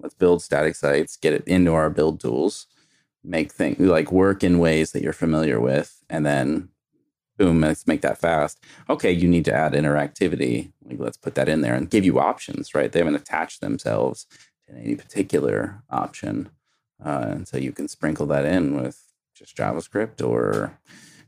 [0.00, 2.66] Let's build static sites, get it into our build tools,
[3.22, 6.70] make things like work in ways that you're familiar with, and then
[7.36, 8.62] boom, let's make that fast.
[8.90, 10.72] Okay, you need to add interactivity.
[10.84, 12.90] Like let's put that in there and give you options, right?
[12.90, 14.26] They haven't attached themselves
[14.66, 16.50] to any particular option.
[17.04, 19.07] Uh, and so you can sprinkle that in with
[19.38, 20.78] just JavaScript or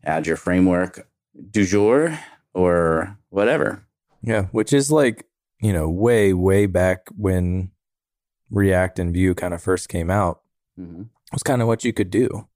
[0.05, 1.07] add your framework
[1.51, 2.18] du jour
[2.55, 3.87] or whatever.
[4.23, 4.44] Yeah.
[4.53, 5.27] Which is like,
[5.61, 7.70] you know, way, way back when
[8.51, 10.40] React and Vue kind of first came out,
[10.79, 11.03] Mm-hmm.
[11.33, 12.49] was kind of what you could do.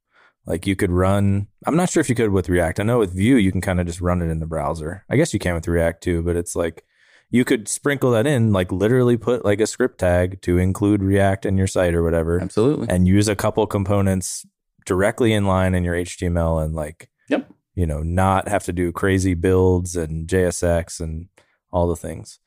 [0.46, 2.80] Like you could run, I'm not sure if you could with React.
[2.80, 5.04] I know with Vue, you can kind of just run it in the browser.
[5.10, 6.84] I guess you can with React too, but it's like
[7.30, 11.44] you could sprinkle that in, like literally put like a script tag to include React
[11.46, 12.88] in your site or whatever, Absolutely.
[12.88, 14.46] and use a couple components
[14.84, 17.50] directly in line in your HTML and like, Yep.
[17.74, 21.28] you know, not have to do crazy builds and JSX and
[21.72, 22.38] all the things.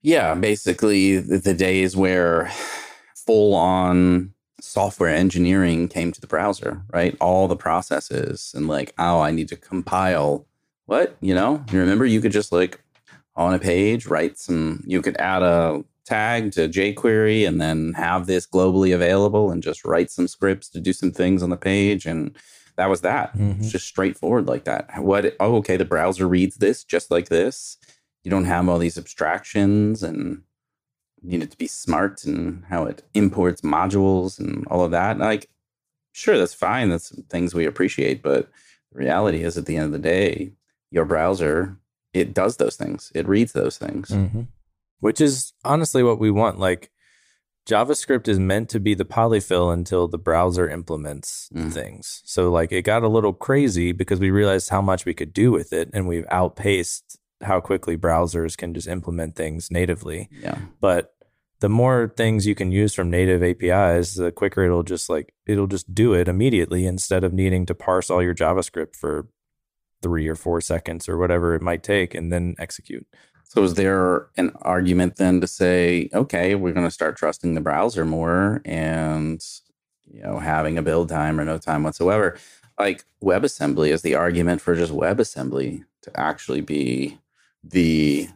[0.00, 2.50] Yeah, basically the, the days where
[3.14, 7.16] full on software engineering came to the browser, right?
[7.20, 10.46] All the processes and like, oh, I need to compile
[10.86, 11.64] what, you know?
[11.72, 12.80] You remember you could just like
[13.34, 18.26] on a page write some you could add a tag to jQuery and then have
[18.26, 22.06] this globally available and just write some scripts to do some things on the page
[22.06, 22.36] and
[22.76, 23.36] that was that.
[23.36, 23.60] Mhm.
[23.60, 24.88] It's just straightforward like that.
[25.02, 27.76] What oh okay, the browser reads this just like this.
[28.24, 30.42] You don't have all these abstractions and
[31.22, 35.18] need it to be smart and how it imports modules and all of that.
[35.18, 35.48] Like,
[36.12, 36.88] sure, that's fine.
[36.88, 38.22] That's things we appreciate.
[38.22, 38.48] But
[38.90, 40.52] the reality is, at the end of the day,
[40.90, 41.76] your browser,
[42.12, 44.08] it does those things, it reads those things.
[44.10, 44.46] Mhm.
[45.02, 46.58] Which is honestly what we want.
[46.60, 46.90] Like
[47.68, 51.72] JavaScript is meant to be the polyfill until the browser implements Mm.
[51.72, 52.22] things.
[52.24, 55.50] So like it got a little crazy because we realized how much we could do
[55.52, 60.28] with it and we've outpaced how quickly browsers can just implement things natively.
[60.30, 60.58] Yeah.
[60.80, 61.14] But
[61.58, 65.66] the more things you can use from native APIs, the quicker it'll just like it'll
[65.66, 69.26] just do it immediately instead of needing to parse all your JavaScript for
[70.02, 73.06] 3 or 4 seconds or whatever it might take and then execute.
[73.54, 77.60] So, is there an argument then to say, okay, we're going to start trusting the
[77.60, 79.44] browser more and,
[80.10, 82.38] you know, having a build time or no time whatsoever?
[82.78, 87.18] Like WebAssembly is the argument for just WebAssembly to actually be
[87.62, 88.30] the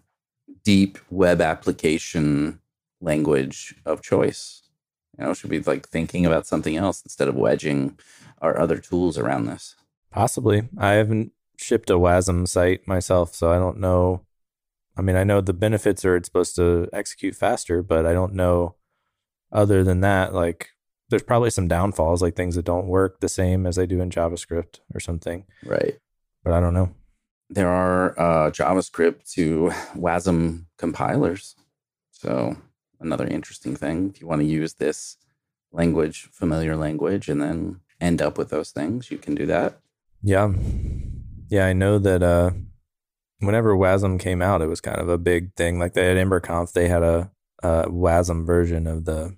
[0.64, 2.60] deep web application
[3.00, 4.68] language of choice.
[5.18, 7.98] You know, should be like thinking about something else instead of wedging
[8.42, 9.76] our other tools around this.
[10.10, 10.68] Possibly.
[10.76, 14.25] I haven't shipped a WASM site myself, so I don't know.
[14.96, 18.34] I mean, I know the benefits are it's supposed to execute faster, but I don't
[18.34, 18.76] know
[19.52, 20.34] other than that.
[20.34, 20.70] Like,
[21.10, 24.10] there's probably some downfalls, like things that don't work the same as they do in
[24.10, 25.98] JavaScript or something, Right.
[26.42, 26.90] but I don't know.
[27.50, 31.54] there are uh, JavaScript to WASM compilers.
[32.10, 32.56] So
[32.98, 35.16] another interesting thing, if you want to use this
[35.72, 39.78] language, familiar language, and then end up with those things, you can do that.
[40.22, 40.52] Yeah.
[41.48, 42.50] Yeah, I know that uh
[43.40, 45.78] whenever WASM came out, it was kind of a big thing.
[45.78, 47.30] Like they at EmberConf, they had a,
[47.62, 49.36] a WASM version of the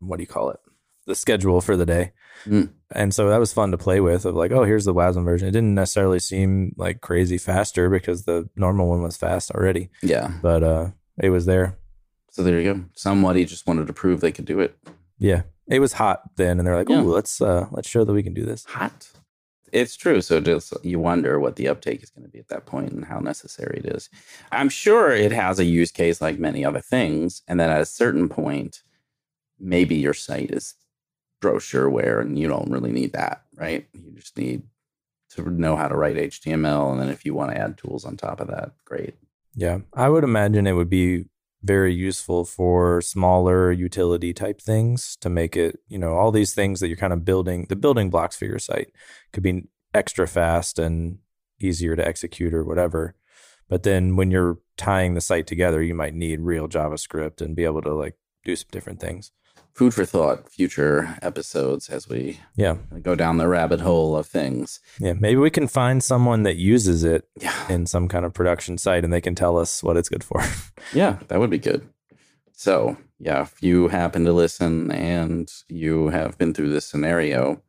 [0.00, 0.60] what do you call it?
[1.06, 2.12] The schedule for the day.
[2.46, 2.70] Mm.
[2.94, 5.48] And so that was fun to play with of like, oh, here's the WASM version.
[5.48, 10.32] It didn't necessarily seem like crazy faster because the normal one was fast already, Yeah.
[10.42, 10.90] but uh
[11.22, 11.78] it was there.
[12.30, 12.84] So there you go.
[12.94, 14.76] Somebody just wanted to prove they could do it.
[15.18, 15.42] Yeah.
[15.68, 17.00] It was hot then and they're like, "Oh, Yeah.
[17.02, 19.08] let's uh let's show that we can do this." Hot.
[19.74, 20.20] It's true.
[20.20, 23.04] So just you wonder what the uptake is going to be at that point and
[23.04, 24.08] how necessary it is.
[24.52, 27.86] I'm sure it has a use case like many other things, and then at a
[27.86, 28.82] certain point,
[29.58, 30.74] maybe your site is
[31.42, 33.84] brochureware and you don't really need that, right?
[33.92, 34.62] You just need
[35.30, 38.16] to know how to write HTML, and then if you want to add tools on
[38.16, 39.14] top of that, great.
[39.56, 41.24] Yeah, I would imagine it would be
[41.64, 46.80] very useful for smaller utility type things to make it, you know, all these things
[46.80, 48.92] that you're kind of building, the building blocks for your site
[49.32, 49.62] could be
[49.94, 51.18] extra fast and
[51.60, 53.14] easier to execute or whatever.
[53.68, 57.64] But then when you're tying the site together, you might need real JavaScript and be
[57.64, 59.32] able to like do some different things.
[59.74, 62.76] Food for thought, future episodes as we Yeah.
[63.02, 64.78] go down the rabbit hole of things.
[65.00, 65.14] Yeah.
[65.18, 67.52] Maybe we can find someone that uses it Yeah.
[67.68, 70.42] in some kind of production site and they can tell us what it's good for.
[70.92, 71.88] Yeah, that would be good.
[72.52, 77.60] So, yeah, if you happen to listen and you have been through this scenario,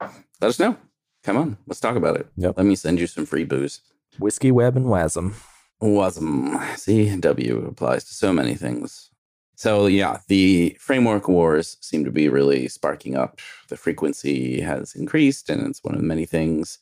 [0.41, 0.77] let us know.
[1.23, 2.27] Come on, let's talk about it.
[2.37, 2.55] Yep.
[2.57, 3.81] Let me send you some free booze.
[4.19, 5.33] Whiskey Web and WASM.
[5.81, 6.77] Wasm.
[6.77, 9.09] See, W applies to so many things.
[9.55, 13.39] So, yeah, the framework wars seem to be really sparking up.
[13.69, 16.77] The frequency has increased, and it's one of the many things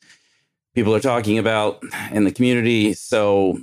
[0.73, 2.93] people are talking about in the community.
[2.93, 3.59] So,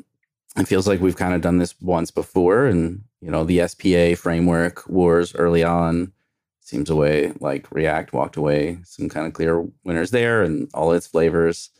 [0.56, 2.66] it feels like we've kind of done this once before.
[2.66, 6.12] And, you know, the SPA framework wars early on
[6.60, 10.92] seems a way like React walked away, some kind of clear winners there and all
[10.92, 11.70] its flavors.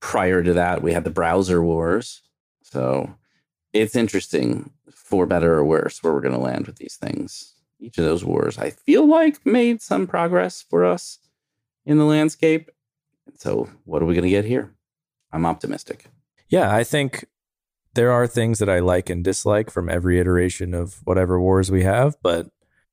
[0.00, 2.22] Prior to that, we had the browser wars.
[2.62, 3.14] So
[3.72, 7.54] it's interesting, for better or worse, where we're going to land with these things.
[7.80, 11.18] Each of those wars, I feel like, made some progress for us
[11.86, 12.70] in the landscape.
[13.36, 14.74] So, what are we going to get here?
[15.32, 16.06] I'm optimistic.
[16.48, 17.26] Yeah, I think
[17.94, 21.84] there are things that I like and dislike from every iteration of whatever wars we
[21.84, 22.48] have, but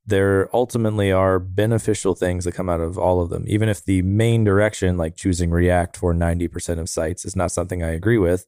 [0.06, 3.44] there ultimately are beneficial things that come out of all of them.
[3.48, 7.82] Even if the main direction, like choosing React for 90% of sites, is not something
[7.82, 8.46] I agree with,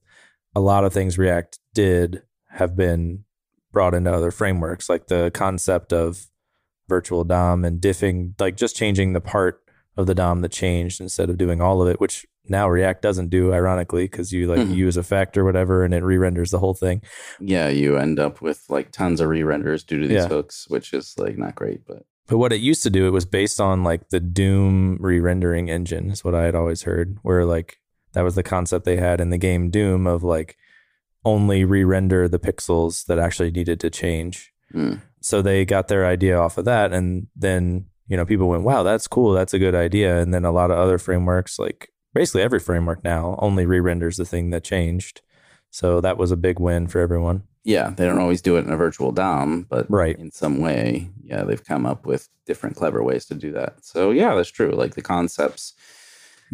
[0.55, 3.23] a lot of things React did have been
[3.71, 6.25] brought into other frameworks, like the concept of
[6.89, 9.61] virtual DOM and diffing, like just changing the part
[9.95, 13.29] of the DOM that changed instead of doing all of it, which now React doesn't
[13.29, 14.75] do, ironically, because you like Mhm.
[14.75, 17.01] use effect or whatever and it re-renders the whole thing.
[17.39, 20.27] Yeah, you end up with like tons of re renders due to these Yeah.
[20.29, 23.25] hooks, which is like not great, but But what it used to do, it was
[23.25, 27.77] based on like the Doom re-rendering engine, is what I had always heard, where like
[28.13, 30.57] that was the concept they had in the game Doom of like
[31.25, 34.53] only re-render the pixels that actually needed to change.
[34.73, 35.01] Mm.
[35.21, 38.83] So they got their idea off of that, and then you know people went, "Wow,
[38.83, 39.33] that's cool.
[39.33, 43.03] That's a good idea." And then a lot of other frameworks, like basically every framework
[43.03, 45.21] now, only re-renders the thing that changed.
[45.69, 47.43] So that was a big win for everyone.
[47.63, 50.17] Yeah, they don't always do it in a virtual DOM, but Right.
[50.17, 53.83] in some way, yeah, they've come up with different clever ways to do that.
[53.83, 54.71] So yeah, that's true.
[54.71, 55.73] Like the concepts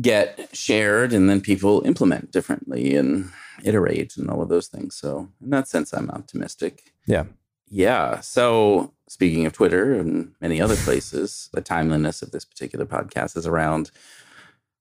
[0.01, 3.31] get shared and then people implement differently and
[3.63, 4.95] iterate and all of those things.
[4.95, 6.93] So in that sense, I'm optimistic.
[7.05, 7.25] Yeah.
[7.69, 8.19] Yeah.
[8.19, 13.47] So speaking of Twitter and many other places, the timeliness of this particular podcast is
[13.47, 13.91] around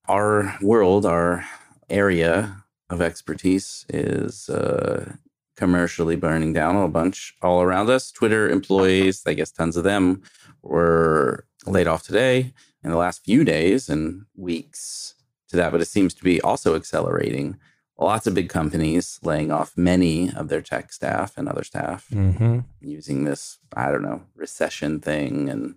[0.09, 1.45] our world, our
[1.89, 5.15] area of expertise is uh,
[5.57, 8.11] commercially burning down a bunch all around us.
[8.11, 10.23] Twitter employees, I guess tons of them,
[10.63, 15.15] were laid off today in the last few days and weeks
[15.49, 17.59] to that, but it seems to be also accelerating.
[18.03, 22.61] Lots of big companies laying off many of their tech staff and other staff Mm-hmm.
[22.81, 25.77] using this, I don't know, recession thing and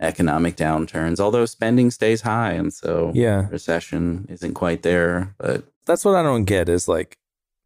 [0.00, 2.52] economic downturns, although spending stays high.
[2.52, 3.46] And so Yeah.
[3.50, 5.34] recession isn't quite there.
[5.38, 7.18] But That's what I don't get is like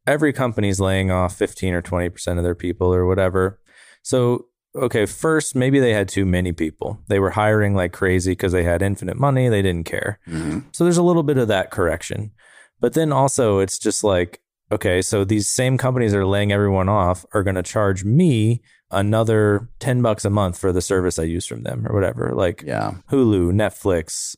[0.07, 3.59] every company's laying off 15 or 20% of their people or whatever.
[4.03, 6.99] So, okay, first, maybe they had too many people.
[7.09, 9.49] They were hiring like crazy because they had infinite money.
[9.49, 10.19] They didn't care.
[10.29, 12.33] mhm, So there's a little bit of that correction.
[12.81, 16.89] But then also, it's just like, okay, so these same companies that are laying everyone
[16.89, 21.25] off are going to charge me another 10 bucks a month for the service I
[21.25, 22.33] use from them or whatever.
[22.35, 22.95] Like yeah.
[23.11, 24.37] Hulu, Netflix,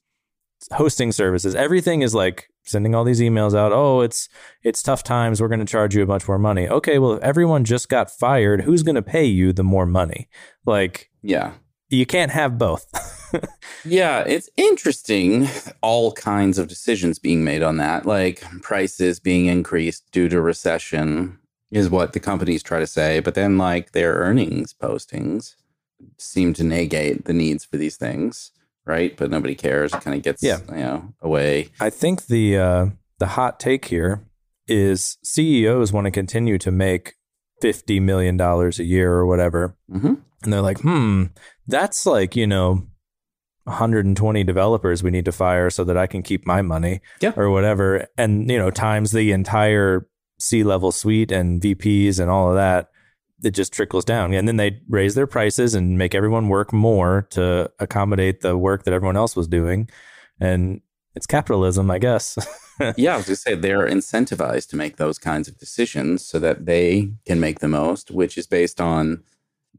[0.73, 3.73] hosting services, everything is like sending all these emails out.
[3.73, 4.29] Oh, it's
[4.63, 5.41] it's tough times.
[5.41, 6.69] We're going to charge you a bunch more money.
[6.69, 10.29] Okay, well, if everyone just got fired, who's going to pay you the more money?
[10.65, 11.55] Like Yeah.
[11.91, 12.87] You can't have both.
[13.85, 15.49] Yeah, it's interesting.
[15.83, 21.39] All kinds of decisions being made on that, like prices being increased due to recession,
[21.71, 23.21] is what the companies try to say.
[23.21, 25.55] But then, like their earnings postings
[26.19, 28.51] seem to negate the needs for these things,
[28.85, 29.17] right?
[29.17, 29.95] But nobody cares.
[29.95, 30.59] It kind of gets, Yeah.
[30.69, 31.69] you know, away.
[31.81, 32.87] I think the uh,
[33.19, 34.25] the hot take here
[34.67, 37.15] is CEOs want to continue to make
[37.63, 41.25] fifty million dollars a year or whatever, hmm and they're like, hmm,
[41.71, 42.87] that's like you know.
[43.65, 47.33] 120 developers we need to fire so that I can keep my money Yeah.
[47.37, 52.49] or whatever and you know times the entire C level suite and VPs and all
[52.49, 52.89] of that
[53.45, 57.29] it just trickles down and then they raise their prices and make everyone work more
[57.33, 59.89] to accommodate the work that everyone else was doing
[60.41, 60.81] and
[61.15, 62.39] it's capitalism I guess
[62.97, 66.65] yeah, I was just say they're incentivized to make those kinds of decisions so that
[66.65, 69.23] they can make the most, which is based on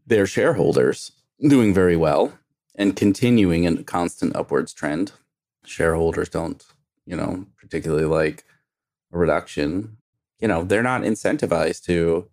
[0.05, 2.33] their shareholders doing very well
[2.75, 5.11] and continuing in a constant upwards trend.
[5.65, 6.63] Shareholders don't,
[7.05, 8.43] you know, particularly like
[9.11, 9.97] a reduction.
[10.39, 12.27] You know, they're not incentivized to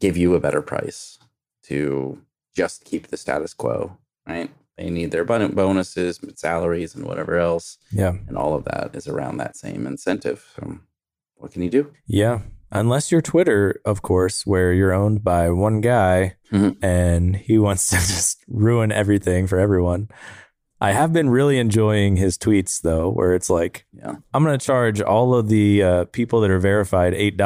[0.00, 1.18] give you a better price,
[1.64, 2.22] to
[2.54, 4.50] just keep the status quo, right?
[4.76, 9.06] They need their bon- bonuses, salaries, and whatever else yeah and all of that is
[9.08, 10.46] around that same incentive.
[10.56, 10.78] So,
[11.36, 11.92] what can you do?
[12.06, 12.40] Yeah.
[12.72, 16.76] Unless you're Twitter, of course, where you're owned by one guy Mhm.
[16.82, 20.08] and he wants to just ruin everything for everyone.
[20.80, 24.16] I have been really enjoying his tweets though, where it's like, Yeah.
[24.34, 27.36] I'm going to charge all of the uh, people that are verified $8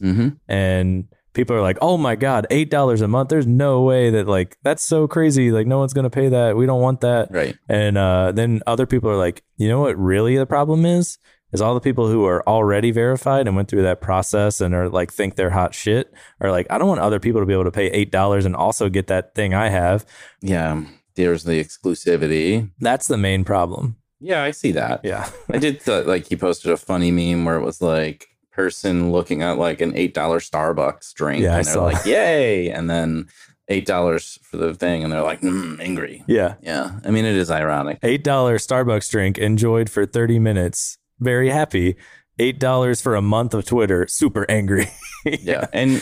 [0.00, 0.28] Mm-hmm.
[0.48, 3.28] and people are like, "Oh my god, $8 a month.
[3.28, 5.52] There's no way that like that's so crazy.
[5.52, 6.56] Like no one's going to pay that.
[6.56, 7.54] We don't want that." Right.
[7.68, 11.18] And uh, then other people are like, you know what really the problem is?
[11.52, 14.88] Is all the people who are already verified and went through that process and are
[14.88, 17.64] like think they're hot shit are like, I don't want other people to be able
[17.64, 20.04] to pay eight dollars and also get that thing I have.
[20.42, 20.84] Yeah.
[21.14, 22.70] There's the exclusivity.
[22.80, 23.96] That's the main problem.
[24.20, 25.00] Yeah, I see that.
[25.04, 25.28] Yeah.
[25.50, 29.42] I did th- like he posted a funny meme where it was like person looking
[29.42, 32.88] at like an eight dollar Starbucks drink, Yeah, I and they're saw like, "Yay!" and
[32.90, 33.28] then
[33.68, 36.54] eight dollars for the thing, and they're like, mm, "Angry." Yeah.
[36.62, 37.98] Yeah, I mean it is ironic.
[38.02, 40.98] Eight dollar Starbucks drink enjoyed for 30 minutes.
[41.20, 41.96] Very happy.
[42.38, 44.06] Eight dollars for a month of Twitter.
[44.08, 44.88] Super angry.
[45.24, 46.00] Yeah, and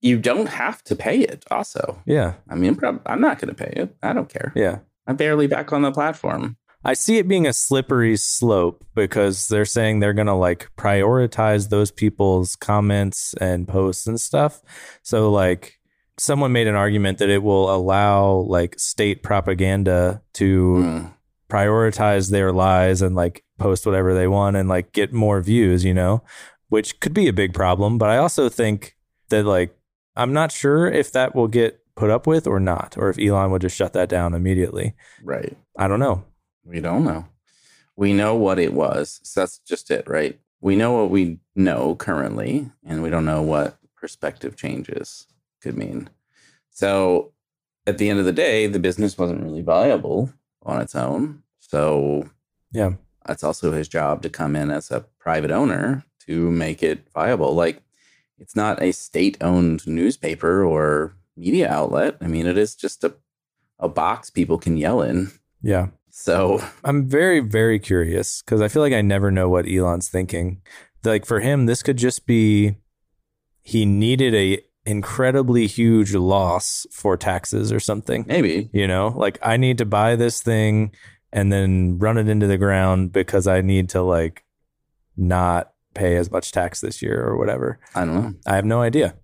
[0.00, 1.44] you don't have to pay it.
[1.50, 2.34] Also, Yeah.
[2.50, 3.94] I mean, prob- I'm not going to pay it.
[4.02, 4.52] I don't care.
[4.56, 4.78] Yeah.
[5.06, 6.56] I'm barely back on the platform.
[6.84, 11.68] I see it being a slippery slope because they're saying they're going to like prioritize
[11.68, 14.60] those people's comments and posts and stuff.
[15.02, 15.78] So, like,
[16.18, 21.12] someone made an argument that it will allow like state propaganda to Mm.
[21.48, 25.94] Prioritize their lies and like post whatever they want and like get more views, you
[25.94, 26.22] know,
[26.68, 27.98] which could be a big problem.
[27.98, 28.96] But I also think
[29.30, 29.74] that like,
[30.16, 33.50] I'm not sure if that will get put up with or not, or if Elon
[33.50, 34.94] would just shut that down immediately.
[35.22, 35.56] Right.
[35.76, 36.24] I don't know.
[36.64, 37.26] We don't know.
[37.96, 39.20] We know what it was.
[39.24, 40.38] So that's just it, right?
[40.60, 45.26] We know what we know currently, and we don't know what perspective changes
[45.60, 46.10] could mean.
[46.70, 47.32] So
[47.86, 50.32] at the end of the day, the business wasn't really viable
[50.68, 51.42] on its own.
[51.60, 52.28] So
[52.72, 52.92] Yeah.
[53.26, 57.54] that's also his job to come in as a private owner to make it viable.
[57.54, 57.82] Like
[58.38, 62.16] it's not a state owned newspaper or media outlet.
[62.20, 63.14] I mean, it is just a,
[63.78, 65.30] a box people can yell in.
[65.62, 65.88] Yeah.
[66.10, 70.62] So I'm very, very curious because I feel like I never know what Elon's thinking.
[71.04, 72.76] Like for him, this could just be
[73.62, 78.24] he needed a incredibly huge loss for taxes or something.
[78.26, 80.92] maybe, You know, like I need to buy this thing
[81.30, 84.44] and then run it into the ground because I need to like
[85.14, 87.78] not pay as much tax this year or whatever.
[87.94, 88.34] I don't know.
[88.46, 89.14] I have no idea.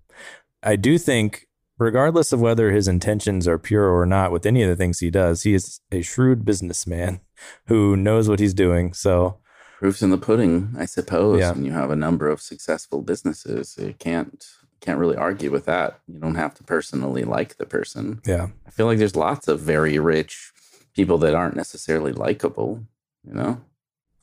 [0.61, 1.47] I do think,
[1.79, 5.09] regardless of whether his intentions are pure or not with any of the things he
[5.09, 7.21] does, he is a shrewd businessman
[7.65, 8.93] who knows what he's doing.
[8.93, 9.39] So,
[9.79, 11.39] Proof's in the pudding, I suppose.
[11.39, 11.51] Yeah.
[11.51, 14.45] When you have a number of successful businesses, you can't
[14.81, 15.99] can't really argue with that.
[16.07, 18.21] You don't have to personally like the person.
[18.25, 18.47] yeah.
[18.67, 20.51] I feel like there's lots of very rich
[20.95, 22.85] people that aren't necessarily likable,
[23.25, 23.61] you know?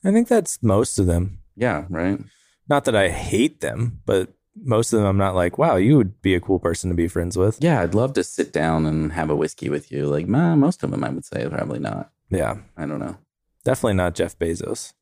[0.03, 1.39] I think that's most of them.
[1.55, 2.19] Yeah, right.
[2.67, 6.21] Not that I hate them, but most of them I'm not like, wow, you would
[6.21, 7.57] be a cool person to be friends with.
[7.61, 10.07] Yeah, I'd love to sit down and have a whiskey with you.
[10.07, 12.11] Like, nah, most of them I would say probably not.
[12.29, 12.57] Yeah.
[12.77, 13.17] I don't know.
[13.63, 14.93] Definitely not Jeff Bezos.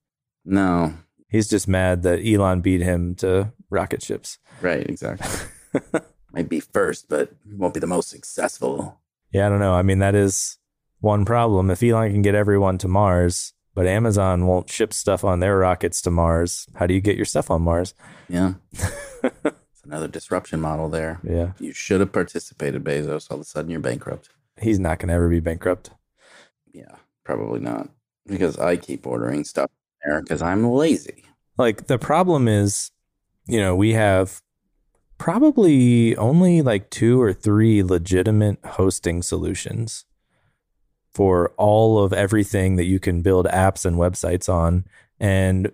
[0.44, 0.94] No,
[1.32, 4.38] He's just mad that Elon beat him to rocket ships.
[4.62, 5.48] right, exactly.
[6.34, 9.02] Might be first, but won't be the most successful.
[9.32, 9.74] Yeah, I don't know.
[9.74, 10.58] I mean, that is
[11.00, 11.72] one problem.
[11.72, 16.02] If Elon can get everyone to Mars, but Amazon won't ship stuff on their rockets
[16.04, 17.94] to Mars, how do you get your stuff on Mars?
[18.30, 18.54] Yeah.
[19.24, 21.20] it's another disruption model there.
[21.24, 21.54] Yeah.
[21.60, 23.30] You should have participated, Bezos.
[23.32, 24.30] All of a sudden, you're bankrupt.
[24.62, 25.92] He's not going to ever be bankrupt.
[26.74, 27.90] Yeah, probably not.
[28.26, 29.70] Because I keep ordering stuff
[30.04, 31.26] there because I'm lazy.
[31.58, 32.92] Like, the problem is,
[33.48, 34.42] you know, we have
[35.18, 40.06] probably only like two or three legitimate hosting solutions
[41.14, 44.86] for all of everything that you can build apps and websites on.
[45.20, 45.72] And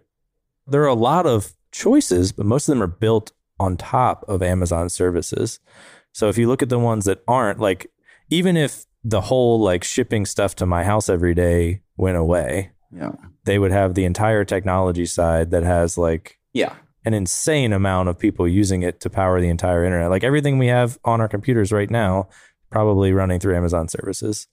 [0.65, 4.41] there are a lot of choices, but most of them are built on top of
[4.43, 5.59] Amazon services.
[6.11, 7.89] So if you look at the ones that aren't, like,
[8.29, 13.11] even if the whole like shipping stuff to my house every day went away, Yeah.
[13.45, 16.73] they would have the entire technology side that has like Yeah.
[17.07, 20.09] An insane amount of people using it to power the entire internet.
[20.09, 22.27] Like everything we have on our computers right now,
[22.69, 24.47] probably running through Amazon services.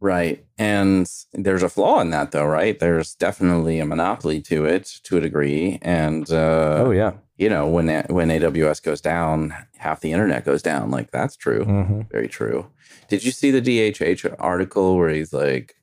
[0.00, 0.44] Right.
[0.58, 2.76] And there's a flaw in that, though, right?
[2.76, 5.78] There's definitely a monopoly to it to a degree.
[5.80, 7.12] And, uh, oh yeah.
[7.38, 10.90] you know, when, when AWS goes down, half the internet goes down.
[10.90, 11.64] Like, that's true.
[11.64, 12.66] hmm Very true.
[13.08, 15.76] Did you see the DHH article where he's like,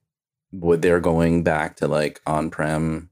[0.51, 3.09] would they're going back to like on prem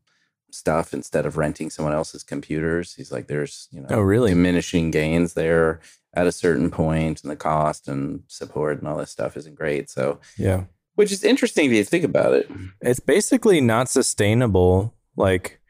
[0.53, 2.93] stuff instead of renting someone else's computers?
[2.93, 4.29] He's like, there's, you know, Oh really?
[4.31, 5.79] diminishing gains there
[6.13, 9.89] at a certain point, and the cost and support and all this stuff isn't great.
[9.89, 10.65] So, Yeah.
[10.95, 12.49] which is interesting if you think about it.
[12.81, 14.93] It's basically not sustainable.
[15.15, 15.61] Like,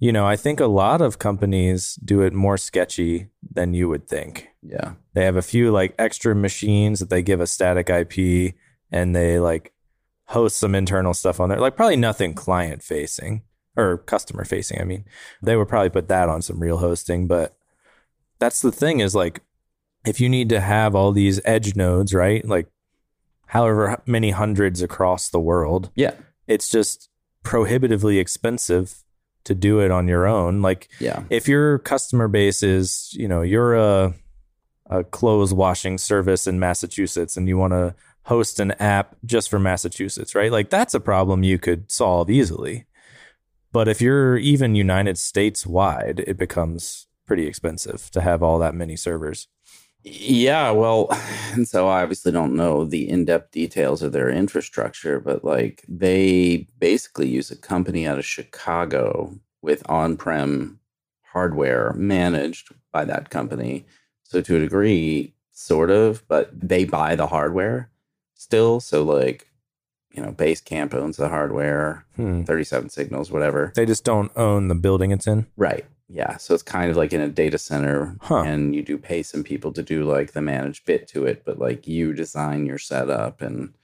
[0.00, 4.08] you know, I think a lot of companies do it more sketchy than you would
[4.08, 4.48] think.
[4.62, 4.94] Yeah.
[5.14, 8.54] They have a few like extra machines that they give a static IP
[8.90, 9.72] and they like
[10.26, 11.60] host some internal stuff on there.
[11.60, 13.42] Like probably nothing client facing
[13.76, 14.80] or customer facing.
[14.80, 15.04] I mean,
[15.42, 17.56] they would probably put that on some real hosting, but
[18.38, 19.42] that's the thing is like
[20.04, 22.44] if you need to have all these edge nodes, right?
[22.46, 22.68] Like
[23.46, 26.12] however many hundreds across the world, Yeah.
[26.46, 27.08] it's just
[27.42, 29.02] prohibitively expensive
[29.44, 30.62] to do it on your own.
[30.62, 31.22] Like Yeah.
[31.30, 34.14] if your customer base is, you know, you're a
[34.88, 39.58] a clothes washing service in Massachusetts and you want to host an app just for
[39.58, 40.52] Massachusetts, right?
[40.52, 42.86] Like that's a problem you could solve easily.
[43.72, 48.74] But if you're even United States wide, it becomes pretty expensive to have all that
[48.74, 49.48] many servers.
[50.02, 51.08] Yeah, well,
[51.52, 56.68] and so I obviously don't know the in-depth details of their infrastructure, but like they
[56.78, 60.78] basically use a company out of Chicago with on-prem
[61.32, 63.84] hardware managed by that company.
[64.22, 67.90] So to a degree, sort of, but they buy the hardware
[68.34, 68.80] still.
[68.80, 69.48] So like,
[70.16, 72.42] you know, Basecamp owns the hardware, Hmm.
[72.44, 73.72] 37 signals, whatever.
[73.76, 75.46] They just don't own the building it's in.
[75.56, 75.84] Right.
[76.08, 76.36] Yeah.
[76.38, 78.42] So it's kind of like in a data center, Huh.
[78.46, 81.58] and you do pay some people to do like the managed bit to it, but
[81.58, 83.74] like you design your setup and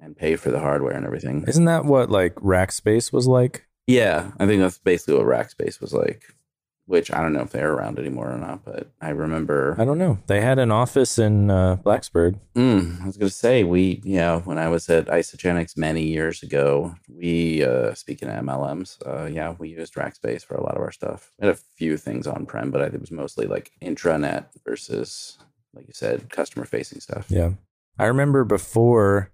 [0.00, 1.42] and pay for the hardware and everything.
[1.48, 3.66] Isn't that what like Rackspace was like?
[3.86, 6.34] Yeah, I think that's basically what Rackspace was like.
[6.86, 9.74] Which I don't know if they're around anymore or not, but I remember.
[9.76, 10.18] I don't know.
[10.28, 12.38] They had an office in uh, Blacksburg.
[12.54, 16.44] Mm, I was going to say, we, yeah, when I was at Isagenix many years
[16.44, 20.80] ago, we, uh, speaking of MLMs, uh, yeah, we used Rackspace for a lot of
[20.80, 21.32] our stuff.
[21.40, 24.46] We had a few things on prem, but I think it was mostly like intranet
[24.64, 25.38] versus,
[25.74, 27.26] like you said, customer facing stuff.
[27.28, 27.54] Yeah.
[27.98, 29.32] I remember before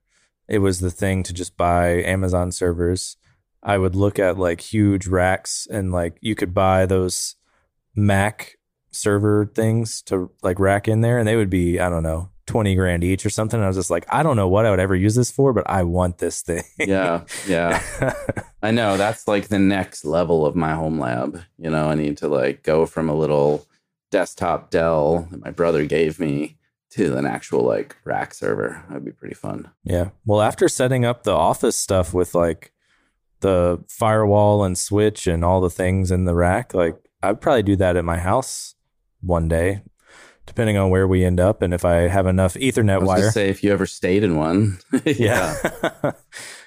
[0.49, 3.17] it was the thing to just buy Amazon servers.
[3.63, 7.37] I would look at like huge racks and like you could buy those
[7.95, 8.57] Mac
[8.91, 12.75] server things to like rack in there and they would be, I don't know, 20
[12.75, 13.61] grand each or something.
[13.61, 15.69] I was just like, I don't know what I would ever use this for, but
[15.69, 16.65] I want this thing.
[16.79, 17.23] Yeah.
[17.47, 17.83] Yeah.
[18.63, 21.41] I know that's like the next level of my home lab.
[21.59, 23.67] You know, I need to like go from a little
[24.11, 26.59] desktop Dell that my brother gave me
[26.91, 28.85] to an actual like rack server.
[28.89, 29.71] That'd be pretty fun.
[29.85, 30.11] yeah.
[30.27, 32.73] Well, after setting up the office stuff with like
[33.41, 37.77] the firewall and switch and all the things in the rack, like I'd probably do
[37.77, 38.75] that at my house
[39.21, 39.83] one day,
[40.47, 43.31] depending on where we end up and if I have enough Ethernet I was wire.
[43.31, 44.79] say if you ever stayed in one.
[45.05, 45.55] yeah.
[45.73, 46.13] yeah.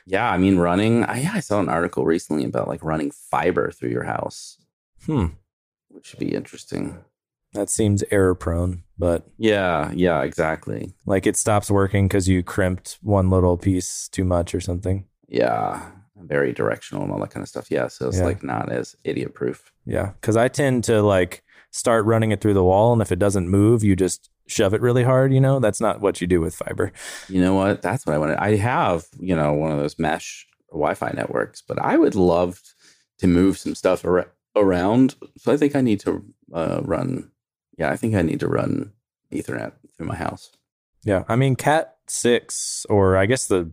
[0.08, 0.30] Yeah.
[0.30, 3.90] I mean running I yeah, I saw an article recently about like running fiber through
[3.90, 4.58] your house,
[5.06, 5.26] hmm.
[5.90, 7.00] which should be interesting.
[7.54, 10.94] That seems error prone, but Yeah, yeah, exactly.
[11.06, 15.06] like it stops working because you crimped one little piece too much or something.
[15.28, 15.90] Yeah.
[16.18, 17.70] Very directional and all that kind of stuff.
[17.70, 17.88] Yeah.
[17.88, 18.26] So it's Yeah.
[18.26, 19.72] like not as idiot proof.
[19.86, 20.12] Yeah.
[20.22, 22.94] Cause I tend to like start running it through the wall.
[22.94, 25.34] And if it doesn't move, you just shove it really hard.
[25.34, 26.92] You know, that's not what you do with fiber.
[27.28, 27.82] You know what?
[27.82, 28.38] That's what I wanted.
[28.38, 32.62] I have, you know, one of those mesh Wi-Fi networks, but I would love
[33.20, 35.16] to move some stuff ar- around.
[35.38, 37.32] So I think I need to uh, run.
[37.78, 38.94] Yeah, I think I need to run
[39.34, 40.52] Ethernet through my house.
[41.04, 41.24] Yeah.
[41.28, 43.72] I mean, Cat 6, or I guess the,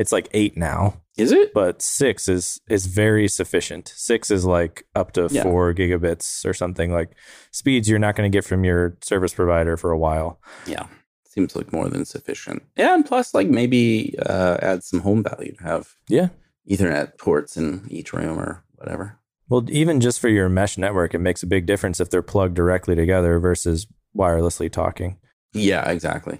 [0.00, 1.52] it's like eight now, Is it?
[1.54, 3.92] but six is is very sufficient.
[3.94, 5.42] Six is like up to Yeah.
[5.44, 7.10] four gigabits or something like
[7.52, 10.40] speeds you're not going to get from your service provider for a while.
[10.66, 10.86] Yeah,
[11.26, 12.62] seems like more than sufficient.
[12.76, 16.28] Yeah, and plus, like maybe uh, add some home value to have Yeah.
[16.68, 19.18] Ethernet ports in each room or whatever.
[19.48, 22.54] Well, even just for your mesh network, it makes a big difference if they're plugged
[22.54, 23.86] directly together versus
[24.16, 25.18] wirelessly talking.
[25.52, 26.38] Yeah, exactly.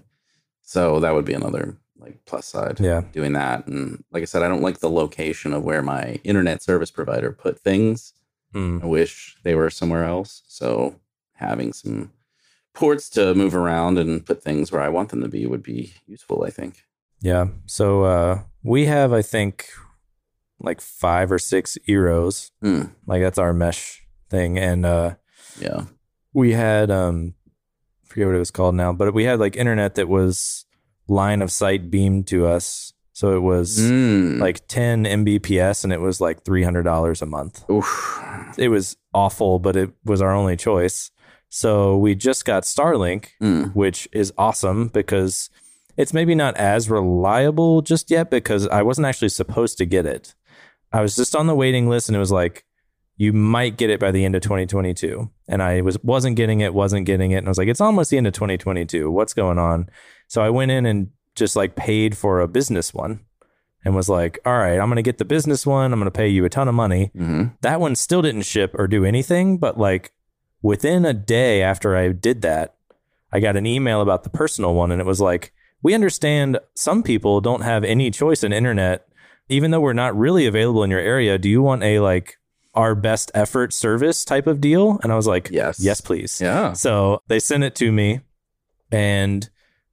[0.62, 2.80] So that would be another like plus side.
[2.80, 3.02] Yeah.
[3.12, 3.66] doing that.
[3.66, 7.32] And like I said, I don't like the location of where my internet service provider
[7.32, 8.12] put things.
[8.54, 8.82] Mm.
[8.82, 10.42] I wish they were somewhere else.
[10.48, 10.96] So
[11.34, 12.12] having some
[12.74, 15.92] ports to move around and put things where I want them to be would be
[16.06, 16.84] useful, I think.
[17.20, 17.46] Yeah.
[17.66, 19.68] So uh, we have, I think,
[20.58, 22.50] like five or six eeros.
[22.60, 22.82] Hmm.
[23.06, 24.58] Like that's our mesh thing.
[24.58, 25.14] And uh,
[25.58, 25.84] Yeah.
[26.32, 27.34] we had, um,
[28.04, 30.64] forget what it was called now, but we had like internet that was
[31.10, 32.92] line of sight beamed to us.
[33.12, 34.38] So it was Mm.
[34.38, 37.64] like 10 Mbps and it was like $300 a month.
[37.70, 38.18] Oof.
[38.56, 41.10] It was awful, but it was our only choice.
[41.50, 43.74] So we just got Starlink, Mm.
[43.74, 45.50] which is awesome because
[45.96, 50.34] it's maybe not as reliable just yet because I wasn't actually supposed to get it.
[50.92, 52.64] I was just on the waiting list and it was like
[53.16, 56.72] you might get it by the end of 2022 and I was wasn't getting it,
[56.72, 59.10] wasn't getting it and I was like it's almost the end of 2022.
[59.10, 59.90] What's going on?
[60.30, 63.24] So I went in and just like paid for a business one
[63.84, 65.92] and was like, "All right, I'm going to get the business one.
[65.92, 68.70] I'm going to pay you a ton of money." hmm that one still didn't ship
[68.78, 70.12] or do anything, but like
[70.62, 72.76] within a day after I did that,
[73.32, 75.52] I got an email about the personal one and it was like,
[75.82, 79.08] we understand some people don't have any choice in internet,
[79.48, 81.38] even though we're not really available in your area.
[81.38, 82.36] Do you want a like
[82.74, 85.00] our best effort service type of deal?
[85.02, 85.80] And I was like, Yes.
[85.80, 86.40] yes, please.
[86.40, 86.72] Yeah.
[86.74, 88.20] So they sent it to me
[88.92, 89.48] and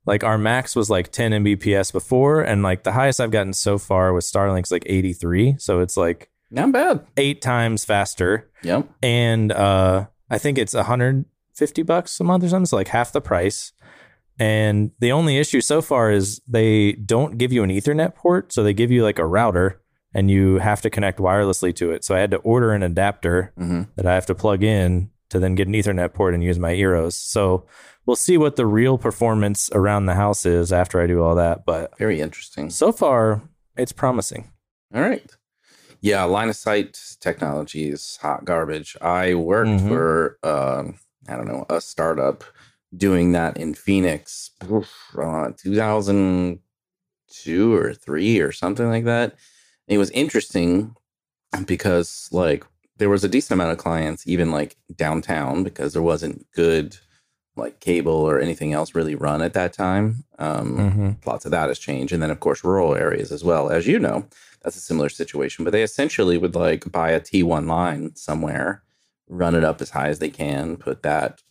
[0.08, 2.41] like our max was like 10 Mbps before.
[2.41, 5.58] And like the highest I've gotten so far with Starlink's like 83.
[5.60, 7.05] So it's like Not bad.
[7.18, 8.89] eight times faster Yep.
[9.03, 13.22] and uh i think it's 150 bucks a month or something so like half the
[13.22, 13.72] price
[14.39, 18.64] and the only issue so far is they don't give you an ethernet port so
[18.64, 19.82] they give you like a router
[20.14, 23.53] and you have to connect wirelessly to it so i had to order an adapter
[23.58, 26.60] hmm that i have to plug in to then get an ethernet port and use
[26.60, 27.66] my eeros so
[28.08, 31.64] we'll see what the real performance around the house is after i do all that
[31.66, 32.70] but Very interesting.
[32.72, 33.41] so far
[33.78, 34.51] it's promising
[34.95, 35.30] All right.
[35.99, 38.95] Yeah, line of sight technology is hot garbage.
[39.01, 39.88] I worked Mhm.
[39.89, 42.43] for um, I don't know a startup
[42.95, 49.32] doing that in Phoenix, uh, 2002 or three or something like that.
[49.88, 50.95] And it was interesting
[51.66, 52.66] because like
[52.97, 56.97] there was a decent amount of clients even like downtown because there wasn't good
[57.58, 60.24] like cable or anything else really run at that time.
[60.39, 61.30] Um, mm-hmm.
[61.30, 63.97] lots of that has changed and then of course rural areas as well as you
[63.97, 64.28] know
[64.62, 68.84] that's a similar situation but they essentially would like buy a t1 line somewhere
[69.28, 71.41] run it up as high as they can, put that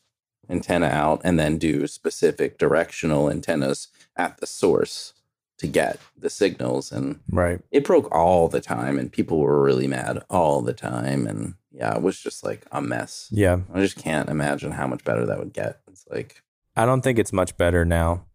[0.48, 5.12] antenna out, and then do specific directional antennas at the source
[5.58, 6.92] to get the signals.
[6.92, 7.60] And Right.
[7.70, 11.26] it broke all the time, and people were really mad all the time.
[11.26, 13.28] And yeah, it was just like a mess.
[13.30, 13.60] Yeah.
[13.72, 15.80] I just can't imagine how much better that would get.
[15.88, 16.42] It's like,
[16.76, 18.26] I don't think it's much better now.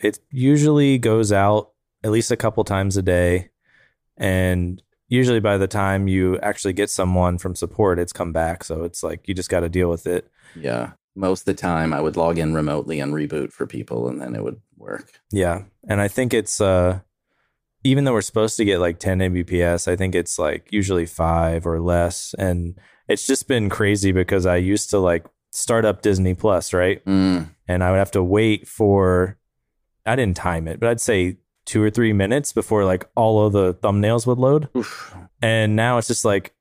[0.00, 1.70] It usually goes out
[2.04, 3.50] at least a couple times a day.
[4.16, 8.64] And usually by the time you actually get someone from support, it's come back.
[8.64, 10.28] So it's like you just got to deal with it.
[10.54, 14.20] yeah, most of the time I would log in remotely and reboot for people, and
[14.20, 15.20] then it would work.
[15.30, 15.62] Yeah.
[15.88, 17.00] And I think it's, uh,
[17.84, 21.66] even though we're supposed to get like 10 Mbps, I think it's like usually five
[21.66, 22.34] or less.
[22.38, 27.04] And it's just been crazy because I used to like start up Disney Plus, right?
[27.04, 29.38] Mm, and I would have to wait for
[30.04, 33.52] I didn't time it, but I'd say two or three minutes before like all of
[33.52, 34.68] the thumbnails would load.
[34.76, 35.14] oof.
[35.42, 36.54] And now it's just like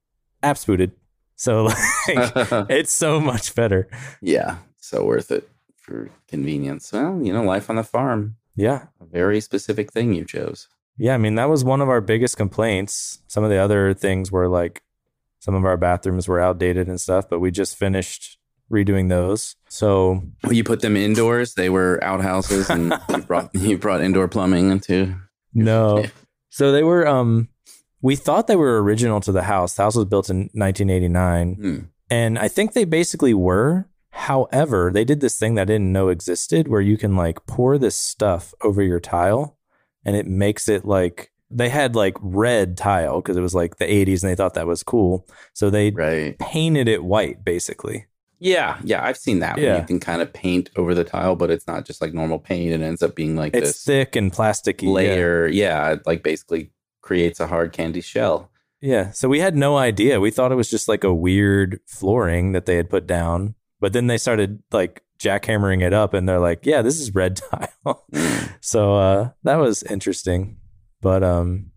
[0.44, 0.92] apps booted.
[1.36, 1.78] So like
[2.70, 3.90] it's so much better.
[4.22, 5.50] yeah, so worth it
[5.88, 6.92] for convenience.
[6.92, 8.88] Well, you know, life on the farm, Yeah.
[9.02, 10.68] a very specific thing you chose.
[10.98, 11.14] Yeah.
[11.14, 13.20] I mean, that was one of our biggest complaints.
[13.28, 14.84] Some of the other things were like
[15.40, 18.38] some of our bathrooms were outdated and stuff, but we just finished
[18.72, 19.56] redoing those.
[19.70, 24.28] So Well, you put them indoors; they were outhouses, and you brought you brought indoor
[24.28, 25.16] plumbing into.
[25.54, 26.06] No.
[26.50, 27.50] So they were um
[28.02, 29.76] we thought they were original to the house.
[29.76, 31.78] The house was built in 1989 Hmm.
[32.10, 33.88] and I think they basically were.
[34.18, 37.78] However, they did this thing that I didn't know existed where you can like pour
[37.78, 39.58] this stuff over your tile
[40.04, 43.86] and it makes it like they had like red tile because it was like the
[43.86, 45.26] 80s and they thought that was cool.
[45.54, 46.38] So they Right.
[46.40, 48.08] painted it white basically.
[48.40, 49.58] Yeah, yeah, I've seen that.
[49.60, 49.80] Yeah.
[49.80, 52.74] You can kind of paint over the tile, but it's not just like normal paint.
[52.74, 54.84] It ends up being like It's this thick and plasticky.
[54.84, 54.90] yeah.
[54.92, 55.48] layer.
[55.48, 55.92] Yeah.
[55.94, 58.52] it like basically creates a hard candy shell.
[58.82, 59.12] Yeah.
[59.12, 60.20] So we had no idea.
[60.20, 63.56] We thought it was just like a weird flooring that they had put down.
[63.80, 67.36] But then they started like jackhammering it up and they're like, yeah, this is red
[67.52, 68.06] tile.
[68.62, 70.58] So uh, that was interesting.
[71.02, 71.72] But um,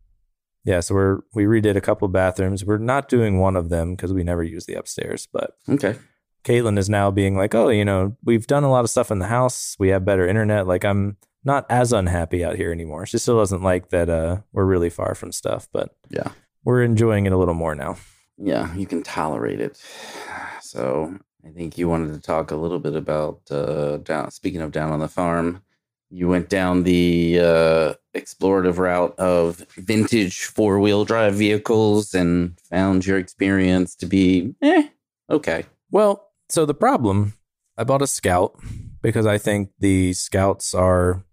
[0.64, 2.64] yeah, so we're we redid a couple bathrooms.
[2.64, 5.28] We're not doing one of them because we never use the upstairs.
[5.32, 5.96] But Okay.
[6.44, 9.18] Caitlin is now being like, oh, you know, we've done a lot of stuff in
[9.18, 9.76] the house.
[9.78, 10.66] We have better internet.
[10.66, 13.04] Like I'm not as unhappy out here anymore.
[13.06, 16.32] She still doesn't like that uh, we're really far from stuff, but Yeah.
[16.64, 17.96] we're enjoying it a little more now.
[18.38, 19.78] Yeah, you can tolerate it.
[20.62, 24.30] So I think you wanted to talk a little bit about uh, down.
[24.30, 25.62] Speaking of down on the farm,
[26.10, 33.06] you went down the uh, explorative route of vintage four wheel drive vehicles and found
[33.06, 34.88] your experience to be eh,
[35.30, 35.64] okay.
[35.90, 37.34] Well, so the problem,
[37.78, 38.58] I bought a Scout
[39.02, 41.24] because I think the Scouts are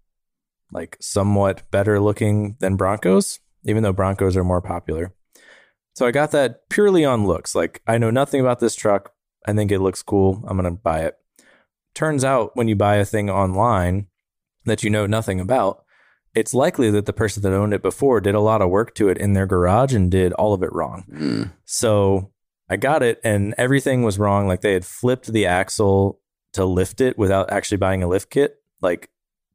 [0.72, 5.12] like somewhat better looking than Broncos, even though Broncos are more popular.
[5.94, 7.54] So I got that purely on looks.
[7.54, 9.12] Like I know nothing about this truck.
[9.48, 10.44] I think it looks cool.
[10.46, 11.16] I'm going to buy it.
[11.94, 14.06] Turns out when you buy a thing online
[14.66, 15.84] that you know nothing about,
[16.34, 19.08] it's likely that the person that owned it before did a lot of work to
[19.08, 21.04] it in their garage and did all of it wrong.
[21.10, 22.30] Mm, So
[22.68, 24.46] I got it and everything was wrong.
[24.46, 26.20] Like they had flipped the axle
[26.52, 28.56] to lift it without actually buying a lift kit.
[28.82, 29.08] Like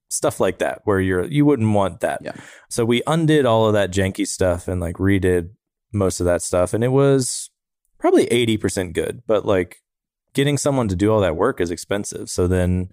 [0.10, 2.22] stuff like that where you're you wouldn't want that.
[2.24, 2.34] Yeah.
[2.70, 5.52] So we undid all of that janky stuff and like redid
[5.94, 7.52] most of that stuff and it was
[8.00, 9.82] probably 80% good, but like
[10.34, 12.30] getting someone to do all that work is expensive.
[12.30, 12.90] So then,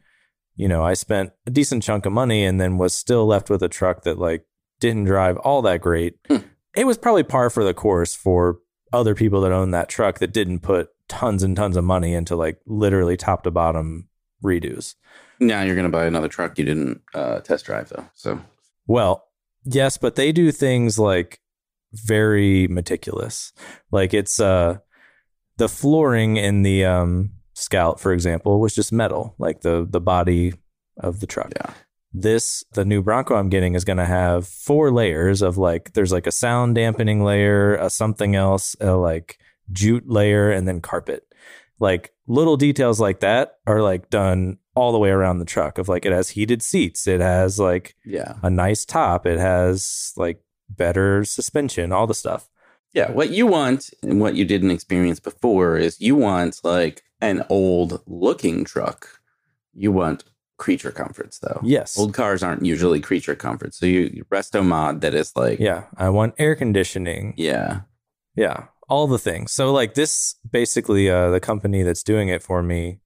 [0.57, 3.63] you know, I spent a decent chunk of money and then was still left with
[3.63, 4.45] a truck that like
[4.79, 6.15] didn't drive all that great.
[6.29, 6.39] Hmm.
[6.77, 8.59] It was probably par for the course for
[8.93, 12.37] other people that own that truck that didn't put tons and tons of money into
[12.37, 14.09] like literally top to bottom
[14.45, 14.95] redos.
[15.41, 18.07] now you're gonna buy another truck you didn't uh, test drive though.
[18.15, 18.41] So
[18.87, 19.27] Well,
[19.65, 21.41] yes, but they do things like
[21.93, 23.53] very meticulous.
[23.91, 24.79] Like it's uh
[25.61, 30.55] the flooring in the um Scout, for example, was just metal, like the the body
[30.97, 31.53] of the truck.
[31.55, 31.75] yeah,
[32.11, 36.13] This the new Bronco I'm getting is going to have four layers of like there's
[36.13, 39.39] like a sound dampening layer, a something else, a like
[39.71, 41.27] jute layer and then carpet.
[41.79, 45.89] Like little details like that are like done all the way around the truck of
[45.89, 49.27] like it has heated seats, it has like yeah, a nice top.
[49.27, 50.41] It has like
[50.71, 52.49] better suspension, all the stuff.
[52.93, 53.11] Yeah.
[53.11, 58.03] What you want and what you didn't experience before is you want like an old
[58.07, 59.21] looking truck.
[59.75, 60.25] You want
[60.59, 61.61] creature comforts though.
[61.63, 61.99] Yes.
[61.99, 63.79] Old cars aren't usually creature comforts.
[63.79, 65.85] So you you resto mod that is like yeah.
[65.97, 67.35] I want air conditioning.
[67.37, 67.83] yeah.
[68.37, 68.67] Yeah.
[68.89, 69.53] All the things.
[69.53, 73.01] So like this basically uh the company that's doing it for me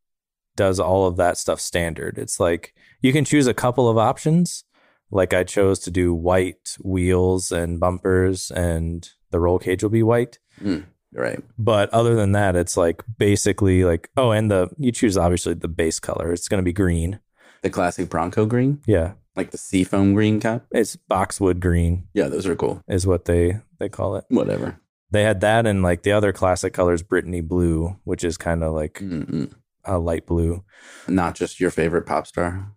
[0.56, 2.18] does all of that stuff standard.
[2.18, 4.64] It's like you can choose a couple of options.
[5.10, 10.04] Like I chose to do white wheels and bumpers and the roll cage will be
[10.04, 10.38] white.
[10.62, 10.84] Mm.
[11.12, 11.42] Right.
[11.58, 15.66] But other than that, it's like basically like oh, and the you choose obviously the
[15.66, 16.32] base color.
[16.32, 17.18] It's going to be green.
[17.62, 20.66] The classic Bronco green, Yeah, like the seafoam green cap.
[20.70, 22.80] it's boxwood green Yeah, those are cool.
[22.86, 24.24] is what they they call it.
[24.28, 24.78] Whatever.
[25.10, 28.72] They had that and like the other classic colors, Brittany blue, which is kind of
[28.72, 29.50] like Mm-mm.
[29.84, 30.62] a light blue.
[31.08, 32.72] Not just your favorite pop star.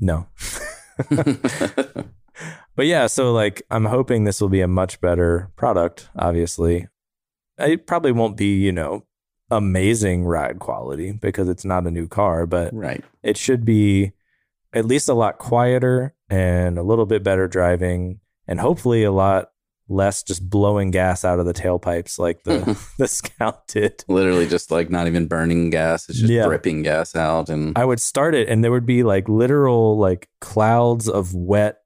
[0.00, 0.26] No,
[2.76, 3.06] but yeah.
[3.06, 3.34] So mm-hmm.
[3.34, 6.08] like, I'm hoping this will be a much better product.
[6.16, 6.88] Obviously,
[7.58, 9.04] it probably won't be you know
[9.50, 13.04] amazing ride quality because it's not a new car, but right.
[13.22, 14.12] it should be
[14.72, 19.50] at least a lot quieter and a little bit better driving and hopefully a lot
[19.88, 24.70] less just blowing gas out of the tailpipes like the the scout did Literally just
[24.70, 26.08] like not even burning gas.
[26.08, 26.46] It's just Yeah.
[26.46, 27.50] dripping gas out.
[27.50, 31.81] And i would start it and there would be like literal like clouds of wet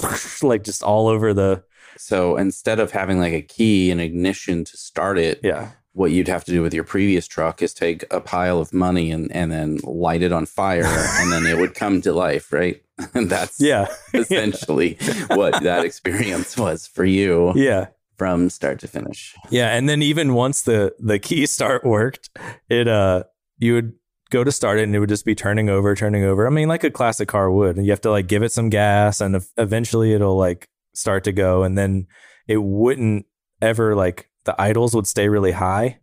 [0.42, 1.62] like just all over the
[1.96, 6.28] so instead of having like a key and ignition to start it, yeah what you'd
[6.28, 9.50] have to do with your previous truck is take a pile of money and, and
[9.50, 12.82] then light it on fire and then it would come to life, right?
[13.14, 14.98] And that's yeah essentially
[15.28, 17.86] what that experience was for you yeah
[18.18, 19.34] from start to finish.
[19.48, 22.28] Yeah, and then even once the the key start worked,
[22.68, 23.24] it uh
[23.56, 23.94] you would
[24.30, 26.46] go to start it and it would just be turning over, turning over.
[26.46, 27.76] I mean, like a classic car would.
[27.76, 31.32] And you have to like give it some gas and eventually it'll like start to
[31.32, 32.06] go and then
[32.48, 33.26] it wouldn't
[33.60, 35.98] ever like the idles would stay really high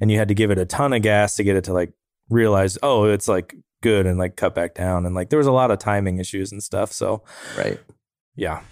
[0.00, 1.92] and you had to give it a ton of gas to get it to like
[2.28, 5.52] realize, oh, it's like good and like cut back down and like there was a
[5.52, 6.92] lot of timing issues and stuff.
[6.92, 7.22] So,
[7.58, 7.78] Right.
[8.36, 8.62] yeah.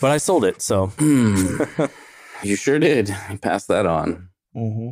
[0.00, 3.08] But I sold it, so you sure did.
[3.30, 4.28] You passed that on.
[4.54, 4.90] mm-hmm.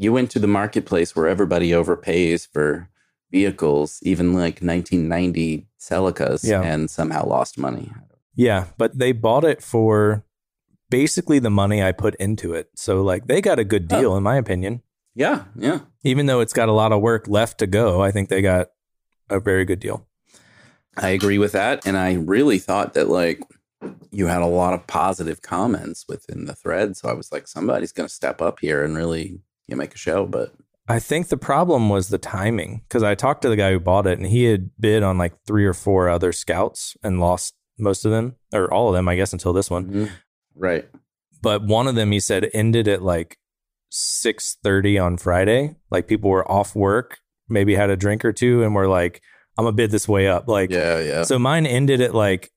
[0.00, 2.88] You went to the marketplace where everybody overpays for
[3.32, 6.62] vehicles, even like 1990 Celicas, Yeah.
[6.62, 7.92] and somehow lost money.
[8.34, 10.24] Yeah, but they bought it for
[10.88, 12.70] basically the money I put into it.
[12.76, 14.00] So like they got a good oh.
[14.00, 14.82] deal in my opinion.
[15.16, 15.80] Yeah, yeah.
[16.04, 18.68] Even though it's got a lot of work left to go, I think they got
[19.28, 20.06] a very good deal.
[20.96, 21.84] I agree with that.
[21.84, 23.42] And I really thought that like
[24.12, 26.96] you had a lot of positive comments within the thread.
[26.96, 29.98] So I was like, somebody's going to step up here and really you make a
[29.98, 30.26] show.
[30.26, 30.54] But
[30.88, 34.06] I think the problem was the timing because I talked to the guy who bought
[34.06, 38.04] it and he had bid on like three or four other scouts and lost most
[38.04, 39.84] of them or all of them, I guess, until this one.
[39.86, 40.10] Mhm.
[40.56, 40.88] right.
[41.40, 43.36] But one of them, he said, ended at like
[43.90, 45.76] six thirty on Friday.
[45.90, 49.20] Like people were off work, maybe had a drink or two, and were like,
[49.56, 51.22] "I'm gonna bid this way up." Like, Yeah, yeah.
[51.22, 52.50] so mine ended at like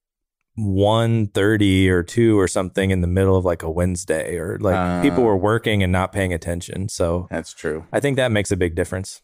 [0.56, 4.76] one thirty or two or something in the middle of like a Wednesday, or like
[4.76, 5.02] Ah.
[5.02, 6.90] people were working and not paying attention.
[6.90, 7.86] So That's true.
[7.94, 9.22] I think that makes a big difference.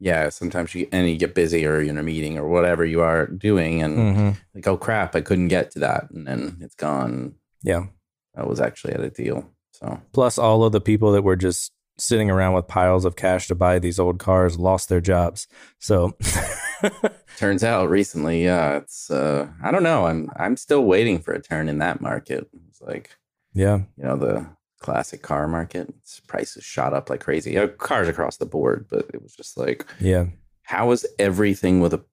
[0.00, 3.00] Yeah, sometimes you and you get busy or you're in a meeting or whatever you
[3.00, 4.28] are doing, and Mm-hmm.
[4.54, 7.34] like, oh crap, I couldn't get to that, and then it's gone.
[7.62, 7.86] Yeah.
[8.34, 9.50] That was actually at a deal.
[9.72, 13.48] So Plus, all of the people that were just sitting around with piles of cash
[13.48, 15.48] to buy these old cars lost their jobs.
[15.80, 16.16] So,
[17.38, 20.06] turns out recently, yeah, it's uh, I don't know.
[20.06, 22.48] I'm I'm still waiting for a turn in that market.
[22.68, 23.16] It's like
[23.54, 24.46] yeah, you know the
[24.80, 25.88] classic car market.
[26.00, 27.56] Its prices shot up like crazy.
[27.56, 30.26] Uh, cars across the board, but it was just like yeah,
[30.64, 32.04] how is everything with a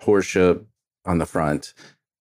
[0.00, 0.64] Porsche
[1.04, 1.74] on the front?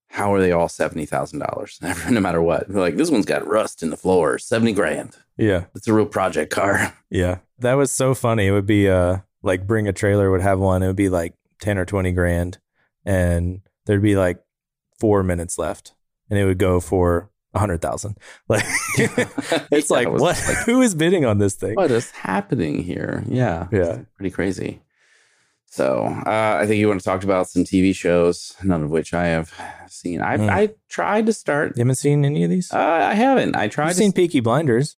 [0.10, 1.80] How are they all seventy thousand dollars?
[2.10, 5.18] No matter what, They're like this one's got rust in the floor, seventy grand.
[5.38, 5.66] yeah.
[5.76, 6.96] It's a real project car.
[7.10, 7.40] Yeah.
[7.60, 8.48] That was so funny.
[8.48, 11.34] It would be uh like bring a trailer would have one, it would be like
[11.62, 12.60] 10 or 20 grand
[13.06, 14.40] and there'd be like
[15.00, 15.94] 4 minutes left
[16.30, 18.18] and it would go for a 100,000.
[18.50, 18.64] Like
[18.98, 21.76] it's Yeah, like it what like, who is bidding on this thing?
[21.76, 23.24] what is happening here?
[23.28, 24.00] Yeah, Yeah.
[24.18, 24.82] pretty crazy.
[25.68, 29.14] So uh, I think you want to talk about some TV shows, none of which
[29.14, 29.54] I have
[29.88, 30.20] seen.
[30.22, 30.50] I Mm.
[30.50, 31.78] I tried to start.
[31.78, 32.74] You haven't seen any of these?
[32.74, 33.56] Uh, I haven't.
[33.56, 34.98] I tried I've to seen Peaky Blinders.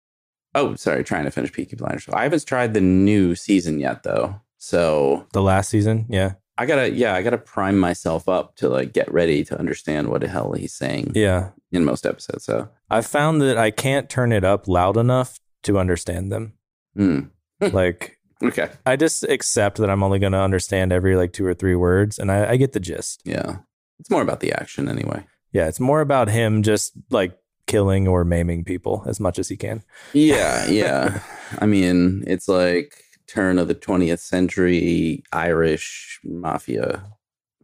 [0.56, 2.10] Oh, sorry, trying to finish Peaky Blinders.
[2.12, 4.42] I haven't tried the new season yet, though.
[4.58, 6.34] So The last season, yeah.
[6.58, 10.22] I gotta, yeah, I gotta prime myself up to like get ready to understand what
[10.22, 11.50] the hell he's saying Yeah.
[11.72, 12.46] in most episodes.
[12.46, 16.54] So, I've found that I can't turn it up loud enough to understand them.
[16.96, 17.20] hmm.
[17.72, 21.54] like okay, I just accept that I'm only going to understand every like two or
[21.54, 23.22] three words and I, I get the gist.
[23.24, 23.58] yeah,
[24.00, 25.26] it's more about the action anyway.
[25.54, 27.38] Yeah, it's more about him just like
[27.68, 29.84] killing or maiming people as much as he can.
[30.12, 31.22] Yeah, yeah.
[31.60, 33.03] I mean, it's like
[33.34, 37.04] turn of the 20th century Irish mafia,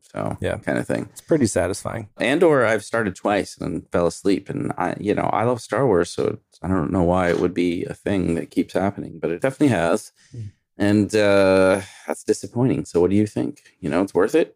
[0.01, 0.57] so Yeah.
[0.57, 1.07] kind of thing.
[1.11, 2.09] It's pretty satisfying.
[2.17, 4.49] Andor I've started twice and fell asleep.
[4.49, 7.39] And I, you know, I love Star Wars, so it's- I don't know why it
[7.39, 10.11] would be a thing that keeps happening, but it definitely has.
[10.36, 10.51] Mm.
[10.78, 12.86] And uh, that's disappointing.
[12.86, 13.61] So, what do you think?
[13.82, 14.55] You know, it's worth it.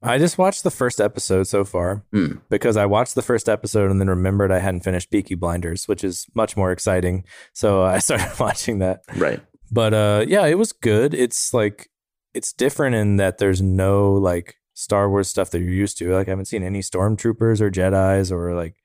[0.00, 2.36] I just watched the first episode so far Hmm.
[2.48, 6.04] because I watched the first episode and then remembered I hadn't finished Peaky Blinders, which
[6.04, 7.24] is much more exciting.
[7.52, 9.02] So I started watching that.
[9.16, 9.40] Right.
[9.70, 11.14] But uh yeah, it was good.
[11.14, 11.88] It's like
[12.34, 16.14] it's different in that there's no like Star Wars stuff that you're used to.
[16.14, 18.76] Like I haven't seen any stormtroopers or Jedi's or like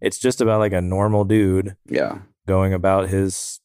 [0.00, 2.18] it's just about like a normal dude Yeah.
[2.46, 3.60] going about his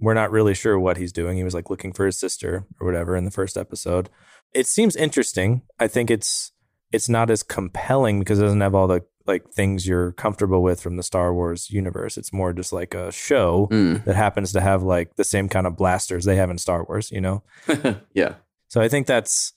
[0.00, 1.36] we're not really sure what he's doing.
[1.36, 4.10] He was like looking for his sister or whatever in the first episode.
[4.52, 5.62] It seems interesting.
[5.78, 6.52] I think it's
[6.92, 10.80] it's not as compelling because it doesn't have all the like things you're comfortable with
[10.80, 12.16] from the Star Wars universe.
[12.18, 13.96] It's more just like a show Hmm.
[14.04, 17.10] that happens to have like the same kind of blasters they have in Star Wars,
[17.10, 17.42] you know?
[18.14, 18.34] yeah.
[18.68, 19.52] So I think that's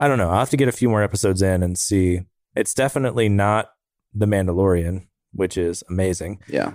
[0.00, 0.30] I don't know.
[0.30, 2.20] I'll have to get a few more episodes in and see.
[2.56, 3.70] It's definitely not
[4.14, 6.72] The Mandalorian, which is amazing, Yeah.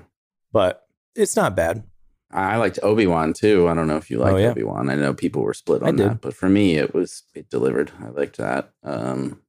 [0.51, 1.83] but it's not bad.
[2.31, 3.67] I liked Obi Wan too.
[3.67, 4.49] I don't know if you liked Oh, yeah.
[4.51, 4.89] Obi Wan.
[4.89, 7.91] I know people were split on that, but for me, it was it delivered.
[8.03, 8.71] I liked that.
[8.83, 9.41] Um,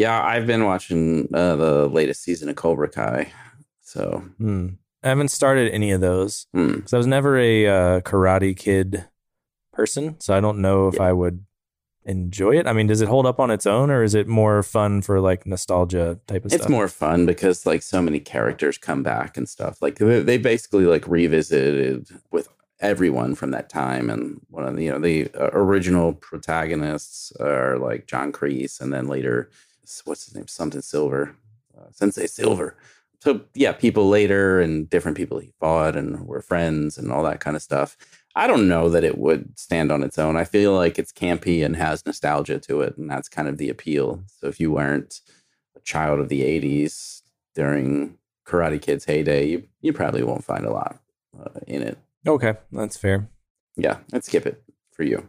[0.00, 3.30] yeah, I've been watching uh, the latest season of Cobra Kai.
[3.82, 4.68] So, Hmm.
[5.02, 6.74] I haven't started any of those hmm.
[6.74, 9.06] because I was never a uh, Karate Kid
[9.72, 11.04] person, so I don't know if Yeah.
[11.04, 11.44] I would
[12.04, 12.66] enjoy it.
[12.66, 15.20] I mean, does it hold up on its own, or is it more fun for
[15.20, 16.66] like nostalgia type of it's stuff?
[16.66, 19.80] It's more fun because like so many characters come back and stuff.
[19.82, 22.48] Like they they basically like revisited with
[22.80, 27.78] everyone from that time, and one of the you know the uh, original protagonists are
[27.78, 29.50] like John Kreese, and then later
[30.04, 31.36] what's his name something Silver,
[31.76, 32.76] uh, Sensei Silver.
[33.20, 37.40] So yeah, people later and different people he fought and were friends and all that
[37.40, 37.96] kind of stuff.
[38.34, 40.36] I don't know that it would stand on its own.
[40.36, 43.68] I feel like it's campy and has nostalgia to it, and that's kind of the
[43.68, 44.22] appeal.
[44.26, 45.20] So if you weren't
[45.76, 47.22] a child of the '80s
[47.54, 48.16] during
[48.46, 51.00] Karate Kid's heyday, you you probably won't find a lot
[51.38, 51.98] uh, in it.
[52.26, 53.28] okay, that's fair.
[53.76, 54.62] Yeah, I'd skip it
[54.92, 55.28] for you.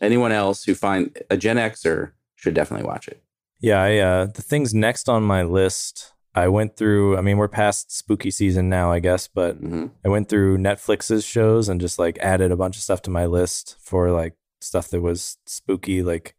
[0.00, 3.22] Anyone else who find a Gen Xer should definitely watch it.
[3.60, 7.16] Yeah, I, uh, the things next on my list, I went through.
[7.16, 11.24] I mean, we're past spooky season now, I guess, but hmm I went through Netflix's
[11.24, 14.88] shows and just like added a bunch of stuff to my list for like stuff
[14.88, 16.02] that was spooky.
[16.02, 16.36] Like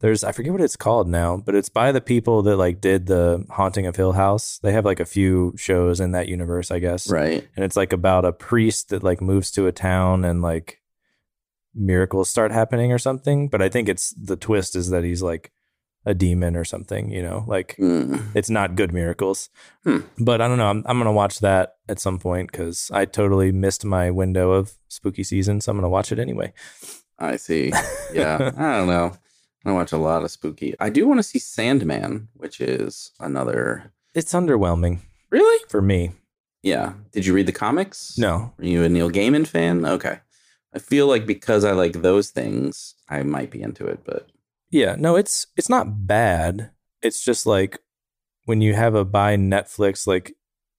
[0.00, 3.06] there's I forget what it's called now, but it's by the people that like did
[3.06, 4.58] the Haunting of Hill House.
[4.62, 7.10] They have like a few shows in that universe, I guess.
[7.10, 7.48] Right.
[7.56, 10.80] And it's like about a priest that like moves to a town and like
[11.74, 13.48] miracles start happening or something.
[13.48, 15.52] But I think it's the twist is that he's like
[16.04, 18.20] a demon or something, you know, like Mm.
[18.34, 19.50] it's not good miracles.
[19.84, 19.98] Hmm.
[20.18, 20.68] But I don't know.
[20.68, 24.52] I'm, I'm going to watch that at some point because I totally missed my window
[24.52, 25.60] of spooky season.
[25.60, 26.52] So I'm going to watch it anyway.
[27.18, 27.72] I see.
[28.12, 29.12] Yeah, I don't know.
[29.64, 30.74] I watch a lot of spooky.
[30.80, 33.92] I do want to see Sandman, which is another.
[34.12, 34.98] It's underwhelming
[35.30, 35.64] Really?
[35.68, 36.10] for me.
[36.64, 36.94] Yeah.
[37.12, 38.18] Did you read the comics?
[38.18, 38.52] No.
[38.58, 39.86] Are you a Neil Gaiman fan?
[39.86, 40.18] Okay.
[40.74, 44.28] I feel like because I like those things, I might be into it, but
[44.72, 44.96] Yeah.
[44.98, 46.70] No, it's it's not bad.
[47.02, 47.78] It's just like
[48.44, 50.34] when you have a buy Netflix, like,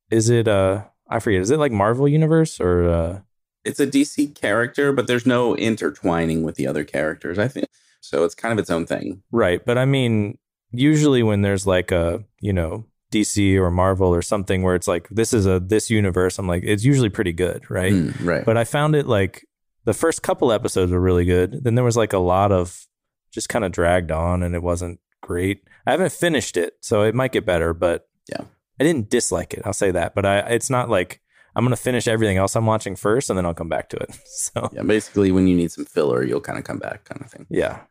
[0.09, 3.19] is it, uh, I forget, is it like Marvel Universe or, uh,
[3.63, 7.67] it's a DC character, but there's no intertwining with the other characters, I think.
[8.01, 9.23] So it's kind of its own thing.
[9.31, 9.65] right.
[9.65, 10.37] But I mean,
[10.71, 15.07] usually when there's like a, you know, DC or Marvel or something where it's like,
[15.09, 17.69] this is a, this universe, I'm like, it's usually pretty good.
[17.69, 17.93] Right.
[17.93, 18.45] Mm, right.
[18.45, 19.47] but I found it like
[19.85, 21.63] the first couple episodes were really good.
[21.63, 22.85] Then there was like a lot of
[23.34, 25.63] just kind of dragged on and it wasn't great.
[25.86, 28.45] I haven't finished it, so it might get better, but Yeah.
[28.79, 29.61] I didn't dislike it.
[29.65, 31.21] I'll say that, but I it's not like
[31.55, 33.97] I'm going to finish everything else I'm watching first and then I'll come back to
[33.97, 34.17] it.
[34.25, 37.29] So, yeah, basically, when you need some filler, you'll kind of come back, kind of
[37.31, 37.45] thing.
[37.49, 37.81] yeah.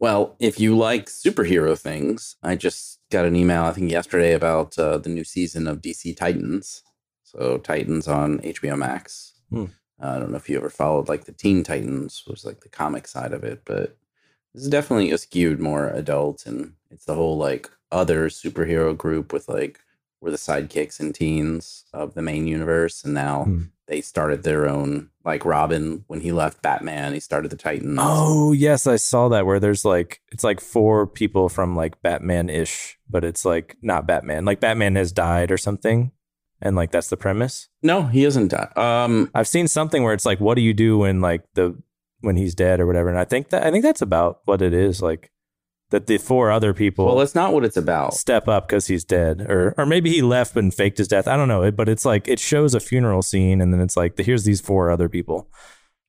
[0.00, 4.76] Well, if you like superhero things, I just got an email, I think yesterday, about
[4.78, 6.82] uh, the new season of DC Titans.
[7.22, 9.34] So, Titans on HBO Max.
[9.50, 9.66] Hmm.
[10.02, 12.68] Uh, I don't know if you ever followed like the Teen Titans, was like the
[12.68, 13.96] comic side of it, but
[14.54, 19.32] this is definitely a skewed more adult, and it's the whole like other superhero group
[19.32, 19.80] with like
[20.20, 23.62] were the sidekicks and teens of the main universe, and now Hmm.
[23.88, 25.10] they started their own.
[25.24, 27.98] Like Robin, when he left Batman, he started the Titans.
[28.00, 32.98] Oh, yes, I saw that where there's like it's like four people from like Batman-ish,
[33.10, 34.44] but it's like not Batman.
[34.44, 36.12] Like Batman has died or something.
[36.64, 37.68] And like that's the premise.
[37.82, 38.54] No, he isn't.
[38.78, 41.76] Um, I've seen something where it's like, what do you do when like the
[42.22, 43.08] when he's dead or whatever?
[43.08, 45.02] And I think that I think that's about what it is.
[45.02, 45.30] Like
[45.90, 48.14] that the four other people well, that's not what it's about.
[48.14, 51.28] step up because he's dead, or or maybe he left and faked his death.
[51.28, 51.62] I don't know.
[51.62, 54.60] It but it's like it shows a funeral scene, and then it's like here's these
[54.60, 55.48] four other people.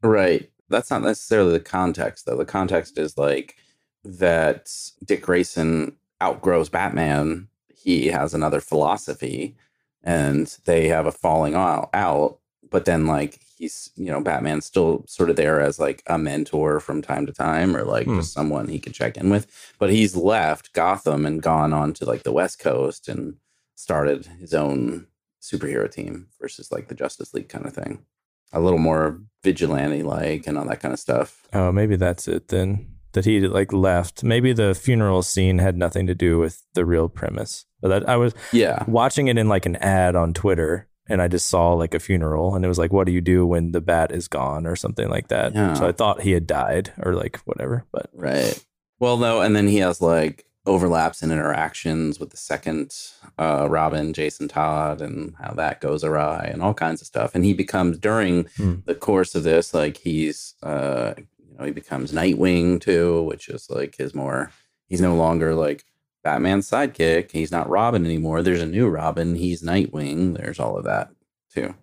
[0.01, 0.49] Right.
[0.69, 2.37] That's not necessarily the context, though.
[2.37, 3.55] The context is like
[4.03, 4.69] that
[5.05, 7.47] Dick Grayson outgrows Batman.
[7.73, 9.55] He has another philosophy,
[10.03, 11.89] and they have a falling out.
[11.93, 12.39] out
[12.71, 16.79] but then, like he's you know Batman's still sort of there as like a mentor
[16.79, 18.17] from time to time or like Hmm.
[18.19, 19.47] just someone he can check in with.
[19.79, 23.35] But he's left Gotham and gone on to like the West Coast and
[23.75, 25.07] started his own
[25.41, 28.05] superhero team versus like the Justice League kind of thing.
[28.51, 31.47] A little more vigilante like and all that kind of stuff.
[31.53, 32.89] Oh, maybe that's it then.
[33.13, 34.23] That he like left.
[34.23, 37.65] Maybe the funeral scene had nothing to do with the real premise.
[37.81, 38.83] But that I was Yeah.
[38.87, 42.55] watching it in like an ad on Twitter and I just saw like a funeral
[42.55, 45.09] and it was like, what do you do when the bat is gone or something
[45.09, 45.53] like that.
[45.53, 45.73] Yeah.
[45.73, 47.85] So I thought he had died or like whatever.
[47.91, 48.63] But Right.
[48.99, 52.95] Well, no, and then he has like overlaps and interactions with the second
[53.37, 57.35] uh, Robin, Jason Todd, and how that goes awry and all kinds of stuff.
[57.35, 58.75] And he becomes during Hmm.
[58.85, 63.69] the course of this, like he's, uh, you know, he becomes Nightwing too, which is
[63.69, 64.51] like his more.
[64.87, 65.83] He's no longer like
[66.23, 67.31] Batman's sidekick.
[67.31, 68.41] He's not Robin anymore.
[68.41, 69.35] There's a new Robin.
[69.35, 70.37] He's Nightwing.
[70.37, 71.09] There's all of that
[71.53, 71.73] too.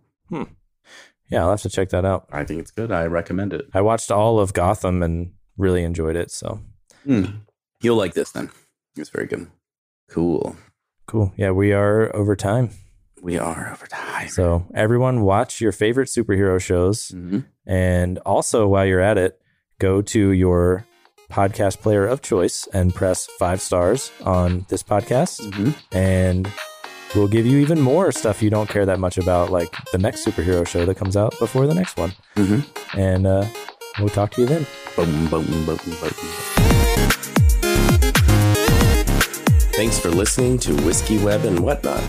[1.31, 2.27] yeah, I'll have to check that out.
[2.33, 2.91] I think it's good.
[2.91, 3.67] I recommend it.
[3.75, 6.31] I watched all of Gotham and really enjoyed it.
[6.31, 6.61] So
[7.05, 7.25] Hmm.
[7.83, 8.51] You'll like this then.
[8.97, 9.47] It's very good.
[10.11, 10.57] Cool.
[11.07, 11.33] cool.
[11.37, 12.71] Yeah, we are over time.
[13.23, 14.29] We are over time.
[14.29, 17.09] So everyone watch your favorite superhero shows.
[17.11, 17.47] Mhm.
[17.67, 19.41] And also, while you're at it,
[19.79, 20.85] go to your
[21.31, 25.41] podcast player of choice and press five stars on this podcast.
[25.53, 25.75] Mhm.
[25.93, 26.51] And
[27.15, 30.25] we'll give you even more stuff you don't care that much about, like the next
[30.25, 32.13] superhero show that comes out before the next one.
[32.37, 32.65] Mhm.
[32.97, 33.45] And uh,
[33.99, 34.67] we'll talk to you then.
[34.97, 35.97] Boom, boom, boom, boom.
[39.73, 42.03] Thanks for listening to Whiskey Web and Whatnot.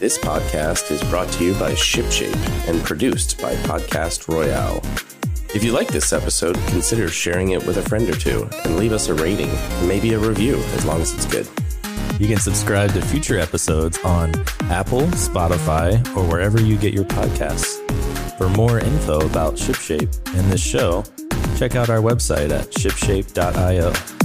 [0.00, 4.82] This podcast is brought to you by ShipShape and produced by Podcast Royale.
[5.54, 8.92] If you like this episode, consider sharing it with a friend or two and leave
[8.92, 11.48] us a rating and maybe a review as long as it's good.
[12.20, 14.32] You can subscribe to future episodes on
[14.62, 17.80] Apple, Spotify, or wherever you get your podcasts.
[18.36, 21.04] For more info about ShipShape and this show,
[21.56, 24.23] check out our website at shipshape.io.